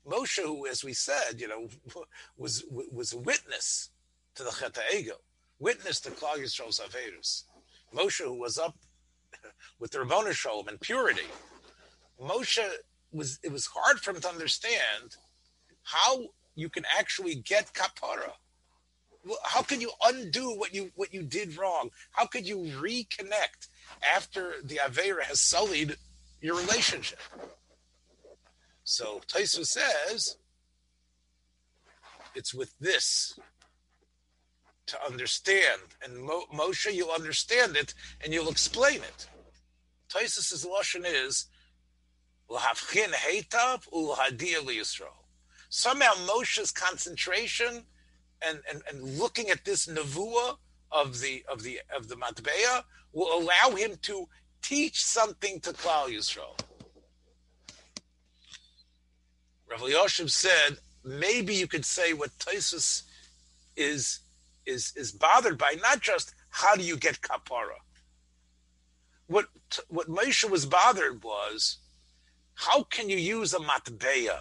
Moshe, 0.08 0.42
who, 0.42 0.66
as 0.66 0.82
we 0.82 0.92
said, 0.94 1.38
you 1.40 1.48
know, 1.48 1.68
was 2.36 2.64
was 2.70 3.12
a 3.12 3.18
witness 3.18 3.90
to 4.36 4.42
the 4.42 4.50
Chet 4.50 4.78
Ego, 4.96 5.16
witness 5.60 6.00
to 6.00 6.10
Klal 6.10 6.38
Yisrael's 6.38 6.80
Averus. 6.80 7.44
Moshe, 7.94 8.24
who 8.24 8.34
was 8.34 8.58
up 8.58 8.74
with 9.78 9.92
the 9.92 9.98
Ribbono 9.98 10.32
Shel 10.32 10.64
Olam 10.64 10.68
and 10.68 10.80
purity, 10.80 11.28
Moshe 12.20 12.58
was. 13.12 13.38
It 13.44 13.52
was 13.52 13.66
hard 13.66 14.00
for 14.00 14.10
him 14.10 14.20
to 14.20 14.28
understand 14.28 15.16
how 15.82 16.24
you 16.54 16.68
can 16.68 16.84
actually 16.98 17.36
get 17.36 17.72
kapara. 17.72 18.32
How 19.44 19.62
can 19.62 19.80
you 19.80 19.90
undo 20.04 20.56
what 20.56 20.74
you 20.74 20.90
what 20.94 21.12
you 21.12 21.22
did 21.22 21.56
wrong? 21.58 21.90
How 22.12 22.26
could 22.26 22.46
you 22.46 22.58
reconnect 22.80 23.68
after 24.14 24.54
the 24.64 24.76
Avera 24.76 25.22
has 25.22 25.40
sullied 25.40 25.96
your 26.40 26.56
relationship? 26.56 27.20
So 28.84 29.20
Taisa 29.26 29.66
says 29.66 30.36
it's 32.34 32.54
with 32.54 32.72
this 32.80 33.38
to 34.90 35.06
understand. 35.06 35.80
And 36.02 36.18
Mo- 36.18 36.46
Moshe, 36.52 36.92
you'll 36.92 37.10
understand 37.10 37.76
it 37.76 37.94
and 38.22 38.32
you'll 38.32 38.48
explain 38.50 38.96
it. 38.96 39.26
Tosfos's 40.08 40.66
lashon 40.66 41.04
is 41.06 41.46
l'havchin 42.48 43.12
heitav 43.12 43.88
ulhadia 43.90 44.58
liyisrael. 44.58 45.24
Somehow 45.68 46.12
Moshe's 46.26 46.72
concentration 46.72 47.84
and, 48.42 48.60
and, 48.70 48.82
and 48.90 49.18
looking 49.18 49.50
at 49.50 49.64
this 49.64 49.86
nevuah 49.86 50.56
of 50.92 51.20
the 51.20 51.44
of 51.50 51.62
the 51.62 51.80
of 51.96 52.08
the 52.08 52.16
matbeya 52.16 52.82
will 53.12 53.38
allow 53.38 53.76
him 53.76 53.92
to 54.02 54.26
teach 54.60 55.04
something 55.04 55.60
to 55.60 55.70
Klal 55.72 56.08
Yisrael. 56.08 56.58
Rav 59.70 59.80
Yoshev 59.80 60.30
said, 60.30 60.78
maybe 61.04 61.54
you 61.54 61.68
could 61.68 61.84
say 61.84 62.12
what 62.12 62.30
Tosfos 62.40 63.02
is 63.76 64.20
is 64.66 64.92
is 64.96 65.12
bothered 65.12 65.58
by, 65.58 65.76
not 65.80 66.00
just 66.00 66.34
how 66.50 66.74
do 66.76 66.82
you 66.82 66.96
get 66.96 67.20
kapara. 67.20 67.78
What 69.26 69.46
what 69.88 70.08
Moshe 70.08 70.48
was 70.48 70.66
bothered 70.66 71.22
was, 71.22 71.78
how 72.54 72.84
can 72.84 73.08
you 73.08 73.16
use 73.16 73.54
a 73.54 73.58
matbeya, 73.58 74.40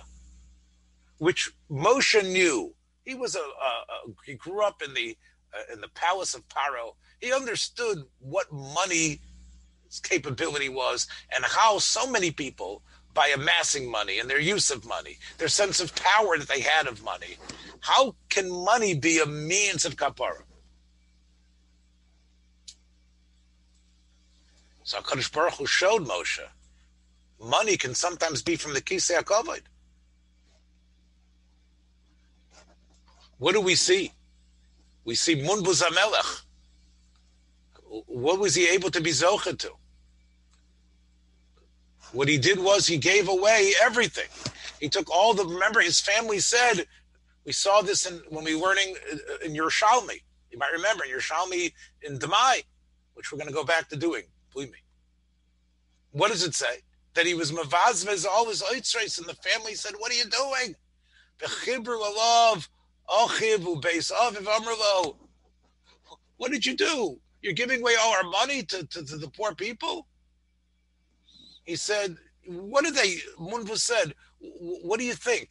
which 1.17 1.51
Moshe 1.69 2.23
knew. 2.23 2.73
He 3.05 3.15
was 3.15 3.36
a, 3.36 3.39
a, 3.39 3.41
a 3.43 4.13
he 4.25 4.36
grew 4.36 4.62
up 4.63 4.82
in 4.82 4.93
the 4.93 5.17
uh, 5.53 5.73
in 5.73 5.82
the 5.82 5.89
palace 5.89 6.34
of 6.34 6.47
Paro. 6.47 6.95
He 7.19 7.34
understood 7.34 8.03
what 8.19 8.51
money 8.51 9.21
capability 10.03 10.69
was 10.69 11.08
and 11.36 11.43
how 11.43 11.79
so 11.79 12.10
many 12.10 12.32
people 12.32 12.84
by 13.19 13.27
amassing 13.36 13.91
money 13.91 14.19
and 14.19 14.29
their 14.29 14.39
use 14.39 14.71
of 14.71 14.86
money, 14.86 15.17
their 15.39 15.49
sense 15.49 15.82
of 15.82 15.93
power 15.93 16.38
that 16.38 16.47
they 16.47 16.62
had 16.62 16.88
of 16.88 17.03
money. 17.03 17.36
How 17.82 18.15
can 18.29 18.49
money 18.49 18.93
be 18.93 19.19
a 19.19 19.25
means 19.25 19.84
of 19.84 19.97
kapara? 19.97 20.43
So 24.84 24.99
HaKadosh 24.99 25.34
Baruch 25.34 25.55
Hu 25.55 25.65
showed 25.65 26.08
Moshe, 26.08 26.39
money 27.43 27.75
can 27.75 27.93
sometimes 27.93 28.41
be 28.41 28.55
from 28.55 28.73
the 28.73 28.82
Kisei 28.82 29.21
HaKavod. 29.21 29.63
What 33.38 33.51
do 33.51 33.60
we 33.60 33.75
see? 33.75 34.13
We 35.03 35.15
see 35.15 35.36
Munbaz 35.36 35.84
HaMelech. 35.84 36.43
What 38.05 38.39
was 38.39 38.55
he 38.55 38.69
able 38.69 38.91
to 38.91 39.01
be 39.01 39.10
Zocha 39.12 39.60
to? 39.60 39.71
What 42.12 42.28
he 42.28 42.38
did 42.38 42.60
was 42.60 42.88
he 42.88 42.98
gave 42.98 43.28
away 43.28 43.74
everything. 43.82 44.28
He 44.80 44.89
took 44.89 45.10
all 45.12 45.34
the. 45.34 45.45
Remember, 45.45 45.80
his 45.82 46.00
family 46.00 46.39
said, 46.39 46.86
we 47.45 47.52
saw 47.52 47.82
this 47.82 48.06
in, 48.06 48.22
when 48.30 48.43
we 48.43 48.56
were 48.56 48.72
uh, 48.72 49.45
in 49.45 49.54
Yerushalmi. 49.54 50.22
You 50.52 50.58
might 50.58 50.72
remember 50.74 51.04
in 51.06 51.12
Yerushalmi 51.12 51.74
in 52.02 52.17
Demai, 52.17 52.63
which 53.13 53.32
we're 53.32 53.38
going 53.38 53.48
to 53.48 53.54
go 53.54 53.63
back 53.63 53.89
to 53.89 53.95
doing. 53.95 54.24
Believe 54.54 54.72
me. 54.72 54.80
What 56.12 56.32
does 56.32 56.43
it 56.43 56.56
say? 56.56 56.82
That 57.13 57.26
he 57.26 57.34
was 57.34 57.52
mavazvez 57.52 58.26
all 58.26 58.48
his 58.48 58.62
oitzreis, 58.63 59.19
and 59.19 59.28
the 59.28 59.36
family 59.36 59.76
said, 59.76 59.93
"What 59.98 60.12
are 60.12 60.15
you 60.15 60.26
doing?" 60.26 60.76
What 66.38 66.52
did 66.52 66.65
you 66.65 66.76
do? 66.76 67.19
You're 67.41 67.54
giving 67.54 67.82
away 67.82 67.95
all 68.00 68.13
our 68.13 68.24
money 68.24 68.63
to, 68.63 68.86
to, 68.86 69.06
to 69.06 69.17
the 69.17 69.30
poor 69.30 69.56
people? 69.56 70.06
He 71.69 71.75
said, 71.75 72.17
what 72.47 72.84
did 72.84 72.95
they, 72.95 73.17
Munva 73.39 73.77
said, 73.77 74.15
what 74.39 74.99
do 74.99 75.05
you 75.05 75.13
think? 75.13 75.49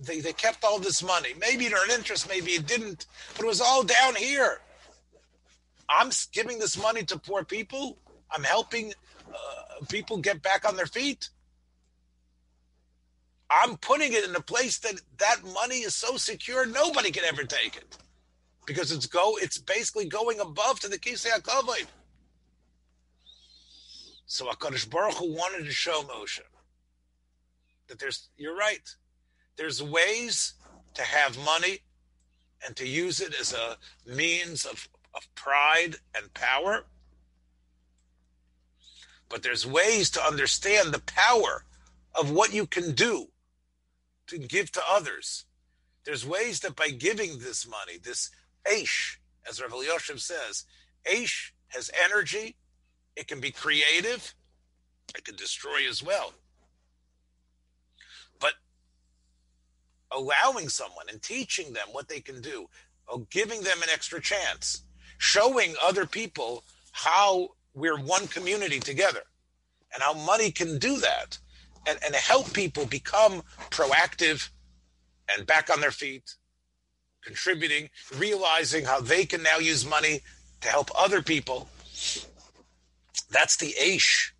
They, 0.00 0.20
they 0.20 0.32
kept 0.32 0.62
all 0.62 0.78
this 0.78 1.02
money. 1.02 1.30
Maybe 1.40 1.64
it 1.66 1.72
earned 1.72 1.90
interest, 1.90 2.28
maybe 2.28 2.52
it 2.52 2.68
didn't, 2.68 3.06
but 3.34 3.44
it 3.44 3.48
was 3.48 3.60
all 3.60 3.82
down 3.82 4.14
here. 4.14 4.60
I'm 5.88 6.10
giving 6.32 6.60
this 6.60 6.80
money 6.80 7.02
to 7.06 7.18
poor 7.18 7.42
people. 7.42 7.98
I'm 8.30 8.44
helping 8.44 8.92
uh, 9.28 9.84
people 9.88 10.18
get 10.18 10.42
back 10.42 10.64
on 10.64 10.76
their 10.76 10.86
feet. 10.86 11.28
I'm 13.50 13.78
putting 13.78 14.12
it 14.12 14.28
in 14.28 14.36
a 14.36 14.40
place 14.40 14.78
that 14.78 15.00
that 15.18 15.38
money 15.42 15.78
is 15.78 15.96
so 15.96 16.16
secure 16.18 16.66
nobody 16.66 17.10
can 17.10 17.24
ever 17.24 17.42
take 17.42 17.76
it 17.76 17.98
because 18.64 18.92
it's 18.92 19.06
go 19.06 19.36
it's 19.40 19.58
basically 19.58 20.04
going 20.04 20.38
above 20.38 20.78
to 20.80 20.88
the 20.88 20.98
kisei 20.98 21.30
hakavod. 21.30 21.86
So 24.28 24.44
HaKadosh 24.44 24.90
Baruch 24.90 25.14
Hu 25.14 25.32
wanted 25.32 25.64
to 25.64 25.72
show 25.72 26.02
Moshe 26.02 26.40
that 27.88 27.98
there's, 27.98 28.28
you're 28.36 28.54
right, 28.54 28.86
there's 29.56 29.82
ways 29.82 30.52
to 30.94 31.02
have 31.02 31.42
money 31.42 31.78
and 32.64 32.76
to 32.76 32.86
use 32.86 33.20
it 33.20 33.34
as 33.40 33.54
a 33.54 33.78
means 34.06 34.66
of, 34.66 34.86
of 35.14 35.34
pride 35.34 35.96
and 36.14 36.32
power. 36.34 36.84
But 39.30 39.42
there's 39.42 39.66
ways 39.66 40.10
to 40.10 40.22
understand 40.22 40.92
the 40.92 41.00
power 41.00 41.64
of 42.14 42.30
what 42.30 42.52
you 42.52 42.66
can 42.66 42.92
do 42.92 43.28
to 44.26 44.36
give 44.36 44.70
to 44.72 44.82
others. 44.86 45.46
There's 46.04 46.26
ways 46.26 46.60
that 46.60 46.76
by 46.76 46.90
giving 46.90 47.38
this 47.38 47.66
money, 47.66 47.96
this 47.96 48.30
Aish, 48.66 49.16
as 49.48 49.62
Rav 49.62 49.70
Yoshev 49.70 50.20
says, 50.20 50.64
Aish 51.10 51.52
has 51.68 51.90
energy, 52.04 52.56
it 53.18 53.26
can 53.26 53.40
be 53.40 53.50
creative. 53.50 54.34
It 55.16 55.24
can 55.24 55.34
destroy 55.34 55.88
as 55.88 56.02
well. 56.02 56.32
But 58.40 58.54
allowing 60.12 60.68
someone 60.68 61.06
and 61.10 61.20
teaching 61.20 61.72
them 61.72 61.88
what 61.90 62.08
they 62.08 62.20
can 62.20 62.40
do, 62.40 62.68
or 63.08 63.26
giving 63.30 63.62
them 63.62 63.82
an 63.82 63.88
extra 63.92 64.20
chance, 64.20 64.82
showing 65.18 65.74
other 65.82 66.06
people 66.06 66.62
how 66.92 67.48
we're 67.74 67.98
one 67.98 68.28
community 68.28 68.78
together 68.78 69.22
and 69.92 70.02
how 70.02 70.12
money 70.12 70.50
can 70.50 70.78
do 70.78 70.98
that 70.98 71.38
and, 71.88 71.98
and 72.04 72.14
help 72.14 72.52
people 72.52 72.86
become 72.86 73.42
proactive 73.70 74.50
and 75.34 75.46
back 75.46 75.70
on 75.70 75.80
their 75.80 75.90
feet, 75.90 76.34
contributing, 77.24 77.88
realizing 78.16 78.84
how 78.84 79.00
they 79.00 79.24
can 79.24 79.42
now 79.42 79.58
use 79.58 79.84
money 79.84 80.20
to 80.60 80.68
help 80.68 80.90
other 80.96 81.22
people 81.22 81.68
that's 83.30 83.56
the 83.56 83.74
Aish, 83.80 84.32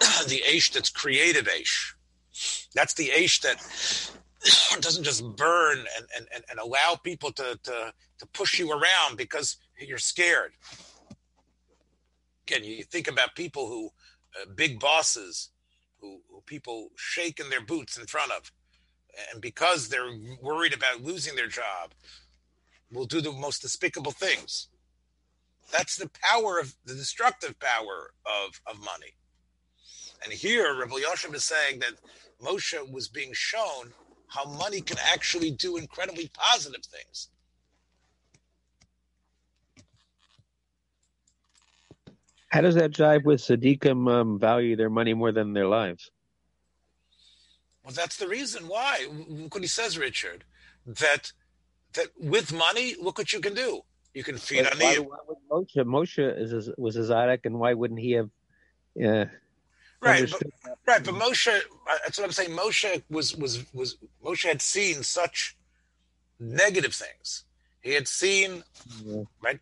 the 0.28 0.42
Aish 0.48 0.72
that's 0.72 0.90
creative 0.90 1.46
Aish. 1.46 1.94
That's 2.74 2.94
the 2.94 3.08
Aish 3.08 3.40
that 3.42 3.60
doesn't 4.80 5.04
just 5.04 5.24
burn 5.36 5.78
and, 5.78 6.26
and, 6.34 6.44
and 6.50 6.58
allow 6.58 6.96
people 7.02 7.32
to, 7.32 7.58
to, 7.62 7.92
to 8.18 8.26
push 8.32 8.58
you 8.58 8.70
around 8.72 9.16
because 9.16 9.56
you're 9.78 9.98
scared. 9.98 10.52
Again, 12.46 12.64
you 12.64 12.84
think 12.84 13.08
about 13.08 13.34
people 13.34 13.68
who, 13.68 13.90
uh, 14.40 14.46
big 14.54 14.80
bosses, 14.80 15.50
who, 16.00 16.20
who 16.30 16.40
people 16.46 16.88
shake 16.96 17.40
in 17.40 17.50
their 17.50 17.60
boots 17.60 17.98
in 17.98 18.06
front 18.06 18.32
of, 18.32 18.50
and 19.32 19.40
because 19.40 19.88
they're 19.88 20.16
worried 20.40 20.72
about 20.72 21.02
losing 21.02 21.34
their 21.36 21.48
job, 21.48 21.92
will 22.92 23.06
do 23.06 23.20
the 23.20 23.32
most 23.32 23.62
despicable 23.62 24.12
things. 24.12 24.68
That's 25.72 25.96
the 25.96 26.10
power 26.22 26.58
of 26.58 26.74
the 26.84 26.94
destructive 26.94 27.58
power 27.58 28.12
of, 28.26 28.60
of 28.66 28.78
money. 28.78 29.14
And 30.22 30.32
here, 30.32 30.74
Rabbi 30.78 30.96
Yoshem 30.96 31.34
is 31.34 31.44
saying 31.44 31.80
that 31.80 31.94
Moshe 32.42 32.90
was 32.90 33.08
being 33.08 33.30
shown 33.32 33.92
how 34.28 34.44
money 34.44 34.80
can 34.80 34.98
actually 35.12 35.50
do 35.50 35.76
incredibly 35.76 36.30
positive 36.34 36.84
things. 36.84 37.28
How 42.48 42.62
does 42.62 42.74
that 42.74 42.90
jive 42.90 43.24
with 43.24 43.40
Tzaddikim 43.40 44.10
um, 44.12 44.38
value 44.38 44.74
their 44.74 44.90
money 44.90 45.14
more 45.14 45.30
than 45.30 45.52
their 45.52 45.68
lives? 45.68 46.10
Well, 47.84 47.94
that's 47.94 48.16
the 48.16 48.28
reason 48.28 48.66
why. 48.68 49.06
Look 49.28 49.54
what 49.54 49.62
he 49.62 49.68
says, 49.68 49.96
Richard. 49.96 50.44
That 50.84 51.32
that 51.94 52.08
with 52.18 52.52
money, 52.52 52.94
look 53.00 53.18
what 53.18 53.32
you 53.32 53.40
can 53.40 53.54
do. 53.54 53.82
You 54.14 54.24
can 54.24 54.38
feed 54.38 54.66
on 54.66 54.78
why, 54.78 54.94
the. 54.96 55.02
Why 55.02 55.16
would 55.28 55.38
Moshe, 55.50 55.84
Moshe 55.84 56.40
is, 56.40 56.70
was 56.76 56.96
a 56.96 57.00
Tzaddik, 57.00 57.40
and 57.44 57.58
why 57.58 57.74
wouldn't 57.74 58.00
he 58.00 58.12
have? 58.12 58.30
Yeah. 58.94 59.26
right, 60.02 60.28
but, 60.30 60.42
right. 60.86 61.04
But 61.04 61.14
Moshe, 61.14 61.48
uh, 61.48 61.98
that's 62.04 62.18
what 62.18 62.24
I'm 62.24 62.32
saying. 62.32 62.50
Moshe 62.50 63.02
was 63.08 63.36
was 63.36 63.64
was 63.72 63.96
Moshe 64.24 64.46
had 64.46 64.62
seen 64.62 65.02
such 65.02 65.56
negative 66.40 66.94
things. 66.94 67.44
He 67.82 67.94
had 67.94 68.06
seen, 68.06 68.62
yeah. 69.04 69.22
right? 69.40 69.58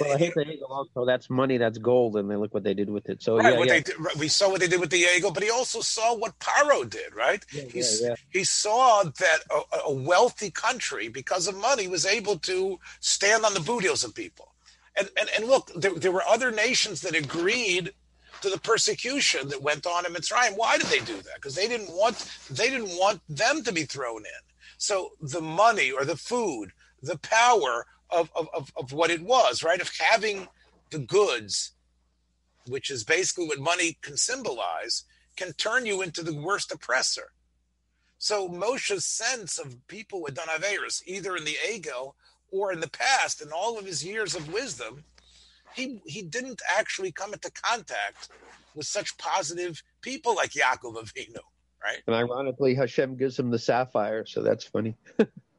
Well, 0.00 0.14
I 0.14 0.18
hate 0.18 0.32
the 0.34 0.50
eagle 0.50 0.68
also. 0.68 1.04
That's 1.04 1.28
money, 1.28 1.58
that's 1.58 1.76
gold, 1.76 2.16
and 2.16 2.30
then 2.30 2.38
look 2.40 2.54
what 2.54 2.62
they 2.62 2.72
did 2.72 2.88
with 2.88 3.10
it. 3.10 3.22
So 3.22 3.36
right, 3.36 3.52
yeah, 3.52 3.74
yeah. 3.74 3.80
Did, 3.80 3.96
we 4.18 4.28
saw 4.28 4.50
what 4.50 4.60
they 4.60 4.66
did 4.66 4.80
with 4.80 4.90
the 4.90 5.04
eagle, 5.14 5.30
but 5.30 5.42
he 5.42 5.50
also 5.50 5.82
saw 5.82 6.16
what 6.16 6.38
Paro 6.38 6.88
did, 6.88 7.14
right? 7.14 7.44
Yeah, 7.52 7.64
yeah, 7.74 8.14
He 8.30 8.44
saw 8.44 9.02
that 9.02 9.38
a, 9.50 9.78
a, 9.88 9.92
wealthy 9.92 10.50
country, 10.50 11.08
because 11.08 11.48
of 11.48 11.56
money, 11.56 11.86
was 11.86 12.06
able 12.06 12.38
to 12.38 12.78
stand 13.00 13.44
on 13.44 13.52
the 13.52 13.60
boot 13.60 13.82
heels 13.82 14.04
of 14.04 14.14
people. 14.14 14.54
And, 14.96 15.10
and, 15.20 15.28
and 15.36 15.46
look, 15.46 15.70
there, 15.74 15.94
there 15.94 16.12
were 16.12 16.24
other 16.26 16.50
nations 16.50 17.02
that 17.02 17.14
agreed 17.14 17.92
to 18.40 18.48
the 18.48 18.58
persecution 18.58 19.48
that 19.48 19.60
went 19.60 19.86
on 19.86 20.06
in 20.06 20.14
Mitzrayim. 20.14 20.56
Why 20.56 20.78
did 20.78 20.86
they 20.86 21.00
do 21.00 21.16
that? 21.16 21.34
Because 21.36 21.54
they 21.54 21.68
didn't 21.68 21.90
want 21.90 22.26
they 22.50 22.70
didn't 22.70 22.96
want 22.98 23.20
them 23.28 23.62
to 23.64 23.72
be 23.72 23.84
thrown 23.84 24.20
in. 24.20 24.42
So 24.78 25.10
the 25.20 25.42
money 25.42 25.92
or 25.92 26.06
the 26.06 26.16
food 26.16 26.72
the 27.02 27.18
power 27.18 27.86
of, 28.10 28.30
of, 28.34 28.48
of, 28.54 28.72
of 28.76 28.92
what 28.92 29.10
it 29.10 29.22
was, 29.22 29.62
right? 29.62 29.80
Of 29.80 29.90
having 29.98 30.48
the 30.90 30.98
goods, 30.98 31.72
which 32.66 32.90
is 32.90 33.04
basically 33.04 33.46
what 33.46 33.58
money 33.58 33.98
can 34.02 34.16
symbolize, 34.16 35.04
can 35.36 35.52
turn 35.52 35.86
you 35.86 36.02
into 36.02 36.22
the 36.22 36.34
worst 36.34 36.72
oppressor. 36.72 37.32
So 38.18 38.48
Moshe's 38.48 39.06
sense 39.06 39.58
of 39.58 39.86
people 39.88 40.20
with 40.20 40.34
Donaveris, 40.34 41.02
either 41.06 41.36
in 41.36 41.44
the 41.44 41.56
ego 41.72 42.14
or 42.50 42.72
in 42.72 42.80
the 42.80 42.90
past, 42.90 43.40
in 43.40 43.50
all 43.50 43.78
of 43.78 43.86
his 43.86 44.04
years 44.04 44.34
of 44.34 44.52
wisdom, 44.52 45.04
he 45.74 46.02
he 46.04 46.22
didn't 46.22 46.60
actually 46.76 47.12
come 47.12 47.32
into 47.32 47.50
contact 47.52 48.28
with 48.74 48.86
such 48.86 49.16
positive 49.18 49.82
people 50.02 50.34
like 50.34 50.50
Yaakov 50.50 50.96
Avinu, 50.96 51.38
right? 51.82 52.02
And 52.06 52.14
ironically, 52.14 52.74
Hashem 52.74 53.16
gives 53.16 53.38
him 53.38 53.50
the 53.50 53.58
sapphire, 53.58 54.26
so 54.26 54.42
that's 54.42 54.64
funny. 54.64 54.96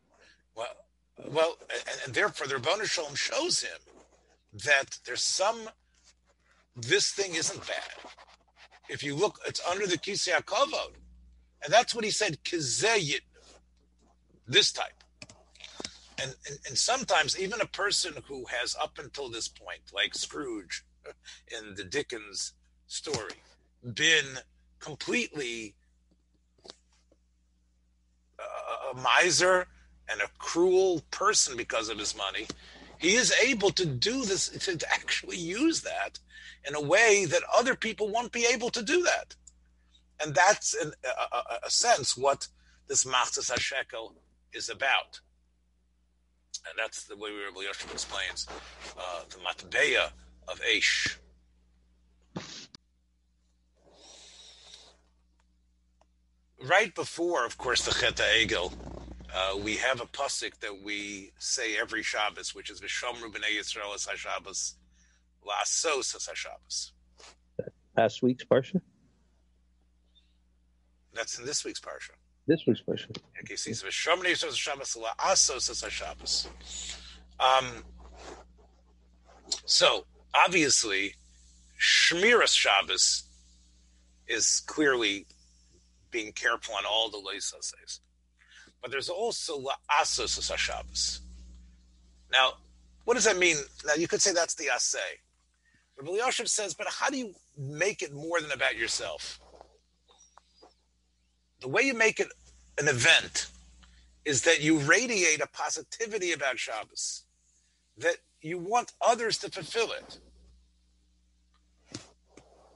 Well, 1.30 1.58
and, 2.06 2.14
therefore 2.14 2.48
the 2.48 2.56
Ribbono 2.56 2.84
Shel 2.86 3.06
Olam 3.06 3.16
shows 3.16 3.62
him 3.62 3.80
that 4.66 5.00
there's 5.06 5.24
some, 5.24 5.70
this 6.76 7.12
thing 7.12 7.36
isn't 7.36 7.68
bad. 7.68 8.12
If 8.90 9.04
you 9.04 9.16
look, 9.16 9.40
it's 9.48 9.62
under 9.66 9.88
the 9.88 9.98
Kisei 9.98 10.34
HaKavod. 10.34 10.94
And 11.64 11.72
that's 11.72 11.94
what 11.94 12.04
he 12.04 12.12
said, 12.12 12.44
Kizeyit, 12.44 13.22
this 14.48 14.72
type. 14.72 15.04
And, 16.22 16.36
and, 16.48 16.60
and 16.68 16.78
sometimes 16.78 17.40
even 17.40 17.62
a 17.62 17.66
person 17.66 18.14
who 18.28 18.46
has 18.46 18.76
up 18.82 19.00
until 19.00 19.30
this 19.30 19.48
point, 19.48 19.82
like 19.94 20.14
Scrooge 20.16 20.84
in 21.60 21.76
the 21.76 21.84
Dickens 21.84 22.54
story, 22.88 23.36
been 23.94 24.40
completely 24.80 25.76
a 28.92 28.96
miser 28.96 29.68
and 30.12 30.22
a 30.22 30.30
cruel 30.38 31.02
person 31.12 31.56
because 31.56 31.90
of 31.90 31.98
his 31.98 32.16
money, 32.16 32.48
he 32.98 33.16
is 33.16 33.34
able 33.44 33.72
to 33.72 33.86
do 33.86 34.24
this, 34.26 34.50
to 34.50 34.78
actually 34.92 35.38
use 35.38 35.82
that 35.82 36.20
in 36.68 36.76
a 36.76 36.82
way 36.82 37.26
that 37.26 37.42
other 37.56 37.76
people 37.76 38.10
won't 38.10 38.32
be 38.32 38.46
able 38.46 38.70
to 38.70 38.84
do 38.84 39.02
that. 39.04 39.36
And 40.24 40.36
that's, 40.36 40.76
in 40.76 40.92
a, 41.04 41.36
a, 41.36 41.60
a 41.66 41.70
sense, 41.70 42.16
what 42.16 42.48
this 42.88 43.06
Machatzis 43.06 43.52
HaShekel 43.52 44.14
is 44.54 44.70
about. 44.70 45.20
And 46.68 46.78
that's 46.78 47.06
the 47.06 47.16
way 47.16 47.30
Rabbi 47.32 47.62
Yoshua 47.62 47.94
explains 47.94 48.48
uh, 48.98 49.22
the 49.30 49.38
Matbeya 49.38 50.12
of 50.48 50.62
Aish. 50.62 51.18
Right 56.64 56.94
before, 56.94 57.46
of 57.46 57.58
course, 57.58 57.84
the 57.84 57.92
Chet 57.92 58.18
Egel, 58.18 58.72
uh, 59.34 59.58
we 59.58 59.78
have 59.78 60.02
a 60.02 60.06
pasuk 60.06 60.60
that 60.60 60.82
we 60.84 61.32
say 61.40 61.78
every 61.78 62.04
Shabbos, 62.04 62.54
which 62.54 62.70
is 62.70 62.82
V'shomru 62.82 63.32
b'nei 63.32 63.58
Yisrael 63.58 63.94
es 63.94 64.06
HaShabbos, 64.06 64.74
la'asos 65.46 66.16
es 66.16 66.28
HaShabbos. 66.28 66.92
Last 67.96 68.22
week's 68.22 68.44
parsha. 68.44 68.82
That's 71.14 71.40
in 71.40 71.46
this 71.46 71.64
week's 71.64 71.80
parsha. 71.80 72.12
This 72.48 72.66
week's 72.66 72.82
parsha. 72.82 73.16
Okay, 73.42 73.56
so 73.56 73.70
it's 73.70 73.84
V'shomru 73.84 74.24
b'nei 74.24 74.32
Yisrael 74.32 74.50
es 74.50 74.60
HaShabbos, 74.60 74.98
la'asos 74.98 75.70
es 75.70 75.82
HaShabbos. 75.82 76.48
Um, 77.40 77.84
so 79.66 80.06
obviously, 80.36 81.16
Shmiras 81.80 82.56
Shabbos 82.56 83.24
is 84.28 84.62
clearly 84.68 85.26
being 86.12 86.34
careful 86.34 86.76
on 86.76 86.84
all 86.86 87.10
the 87.10 87.18
leisases 87.18 88.00
but 88.82 88.92
there's 88.92 89.10
also 89.10 89.60
la'asos 89.60 90.56
Shabbos. 90.58 91.22
Now, 92.32 92.54
what 93.06 93.16
does 93.16 93.26
that 93.26 93.38
mean? 93.38 93.58
Now, 93.86 93.94
you 93.96 94.08
could 94.08 94.22
say 94.22 94.34
that's 94.34 94.56
the 94.56 94.66
asay. 94.66 94.98
Rabbi 95.98 96.18
Yoshev 96.18 96.48
says, 96.48 96.74
but 96.74 96.88
how 96.90 97.10
do 97.10 97.18
you 97.18 97.34
make 97.58 98.02
it 98.02 98.14
more 98.14 98.40
than 98.42 98.52
about 98.52 98.78
yourself? 98.78 99.40
The 101.60 101.68
way 101.68 101.84
you 101.84 101.94
make 101.94 102.20
it 102.20 102.28
an 102.80 102.88
event 102.88 103.48
is 104.26 104.42
that 104.44 104.62
you 104.62 104.80
radiate 104.80 105.42
a 105.42 105.48
positivity 105.48 106.32
about 106.32 106.58
Shabbos, 106.58 107.24
that 107.98 108.18
you 108.42 108.58
want 108.58 108.94
others 109.02 109.38
to 109.40 109.52
fulfill 109.52 109.92
it. 109.92 110.18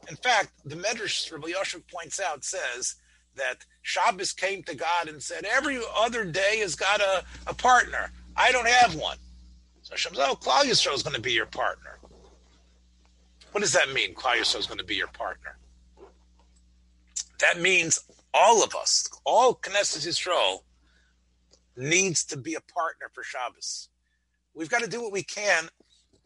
In 0.07 0.15
fact, 0.15 0.51
the 0.63 0.75
Medrash 0.75 1.31
Rabbi 1.31 1.47
Yoshev 1.49 1.83
points 1.91 2.19
out 2.19 2.43
says 2.43 2.95
that 3.35 3.65
Shabbos 3.81 4.33
came 4.33 4.63
to 4.63 4.75
God 4.75 5.07
and 5.07 5.21
said, 5.21 5.45
every 5.45 5.79
other 5.97 6.25
day 6.25 6.59
has 6.59 6.75
got 6.75 7.01
a, 7.01 7.23
a 7.47 7.53
partner. 7.53 8.11
I 8.35 8.51
don't 8.51 8.67
have 8.67 8.95
one. 8.95 9.17
So 9.83 9.93
Hashem 9.93 10.15
said, 10.15 10.27
oh, 10.27 10.35
Klal 10.35 10.63
Yisrael 10.63 10.95
is 10.95 11.03
going 11.03 11.15
to 11.15 11.21
be 11.21 11.33
your 11.33 11.45
partner. 11.45 11.97
What 13.51 13.61
does 13.61 13.73
that 13.73 13.93
mean? 13.93 14.13
Klal 14.15 14.37
Yisrael 14.37 14.59
is 14.59 14.67
going 14.67 14.79
to 14.79 14.85
be 14.85 14.95
your 14.95 15.07
partner. 15.07 15.57
That 17.39 17.61
means 17.61 17.99
all 18.33 18.63
of 18.63 18.75
us, 18.75 19.07
all 19.23 19.55
Knesset 19.55 20.07
Yisrael, 20.07 20.59
needs 21.77 22.25
to 22.25 22.37
be 22.37 22.55
a 22.55 22.61
partner 22.61 23.07
for 23.13 23.23
Shabbos. 23.23 23.89
We've 24.53 24.69
got 24.69 24.83
to 24.83 24.89
do 24.89 25.01
what 25.01 25.11
we 25.11 25.23
can, 25.23 25.69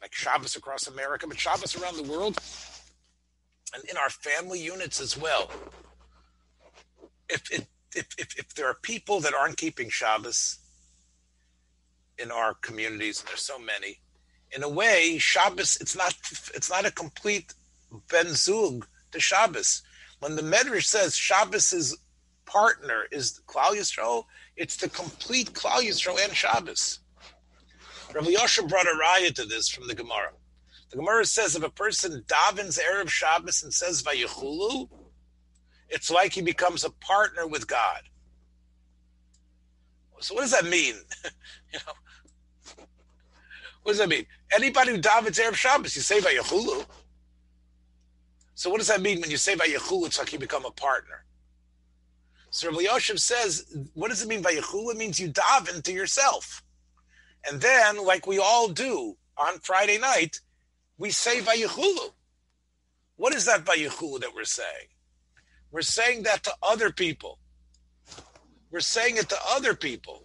like 0.02 0.14
Shabbos 0.14 0.56
across 0.56 0.88
America, 0.88 1.28
but 1.28 1.40
Shabbos 1.40 1.76
around 1.76 1.98
the 1.98 2.12
world, 2.12 2.38
and 3.74 3.84
in 3.86 3.98
our 3.98 4.10
family 4.10 4.60
units 4.60 5.02
as 5.02 5.18
well 5.18 5.52
if, 7.30 7.52
if, 7.52 7.68
if, 8.18 8.38
if 8.38 8.54
there 8.56 8.68
are 8.68 8.78
people 8.82 9.20
that 9.22 9.34
aren't 9.34 9.58
keeping 9.58 9.90
Shabbos 9.90 10.60
in 12.18 12.32
our 12.32 12.54
communities, 12.56 13.20
and 13.20 13.30
there's 13.30 13.42
so 13.42 13.60
many, 13.60 14.00
in 14.52 14.64
a 14.64 14.70
way, 14.70 15.18
Shabbos 15.20 15.78
it's 15.80 15.96
not 15.96 16.16
it's 16.54 16.70
not 16.70 16.86
a 16.86 16.92
complete 16.92 17.54
ben 18.10 18.28
zug 18.30 18.88
to 19.12 19.20
Shabbos. 19.20 19.84
When 20.20 20.36
the 20.36 20.42
Medrash 20.42 20.86
says 20.86 21.16
Shabbos's 21.16 21.98
partner 22.46 23.04
is 23.12 23.42
Klal 23.48 23.76
Yisrael, 23.76 24.26
it's 24.58 24.78
the 24.78 24.90
complete 24.90 25.54
Klal 25.54 25.82
Yisrael 25.82 26.24
and 26.24 26.36
Shabbos. 26.36 27.00
Rav 28.14 28.26
Yosha 28.26 28.68
brought 28.68 28.88
a 28.88 28.98
raya 29.02 29.34
to 29.36 29.46
this 29.46 29.70
from 29.70 29.88
the 29.88 29.94
Gemara. 29.94 30.32
The 30.90 30.98
Gemara 30.98 31.26
says 31.26 31.56
if 31.56 31.64
a 31.64 31.70
person 31.70 32.24
davens 32.28 32.80
erev 32.80 33.08
Shabbos 33.08 33.62
and 33.62 33.72
says 33.72 34.02
Vayichulu, 34.02 34.90
it's 35.90 36.12
like 36.12 36.34
he 36.34 36.42
becomes 36.42 36.84
a 36.84 36.90
partner 36.90 37.48
with 37.48 37.68
God. 37.68 38.02
So 40.20 40.36
what 40.36 40.42
does 40.42 40.52
that 40.52 40.66
mean? 40.66 40.96
you 41.74 41.80
know, 41.86 41.94
what 43.84 43.94
does 43.94 44.00
that 44.00 44.10
mean? 44.10 44.26
Anybody 44.54 44.92
who 44.92 45.00
davens 45.00 45.40
Erev 45.40 45.56
Shabbos, 45.56 45.96
you 45.96 46.02
say 46.02 46.20
Vayachulu. 46.20 46.86
So 48.56 48.70
what 48.70 48.80
does 48.80 48.88
that 48.88 49.02
mean 49.02 49.22
when 49.22 49.32
you 49.32 49.38
say 49.38 49.56
Vayachulu? 49.56 50.08
It's 50.08 50.20
like 50.20 50.34
you 50.34 50.40
become 50.40 50.66
a 50.66 50.72
partner. 50.72 51.24
So 52.52 52.70
Rabbi 52.70 52.84
Yoshev 52.84 53.20
says, 53.20 53.74
what 53.94 54.10
does 54.10 54.22
it 54.22 54.28
mean 54.28 54.44
Vayachulu? 54.44 54.92
It 54.92 54.98
means 54.98 55.20
you 55.20 55.30
daven 55.30 55.82
to 55.84 55.94
yourself. 55.94 56.64
And 57.50 57.62
then, 57.62 58.04
like 58.06 58.28
we 58.28 58.38
all 58.38 58.68
do 58.68 59.16
on 59.38 59.60
Friday 59.60 59.98
night, 59.98 60.42
we 60.98 61.12
say 61.12 61.40
Vayachulu. 61.40 62.12
What 63.16 63.34
is 63.34 63.46
that 63.46 63.64
Vayachulu 63.64 64.20
that 64.22 64.34
we're 64.36 64.44
saying? 64.44 64.88
We're 65.72 65.82
saying 65.82 66.24
that 66.24 66.44
to 66.44 66.54
other 66.64 66.92
people. 66.92 67.40
We're 68.72 68.80
saying 68.80 69.18
it 69.18 69.30
to 69.30 69.38
other 69.52 69.74
people. 69.74 70.24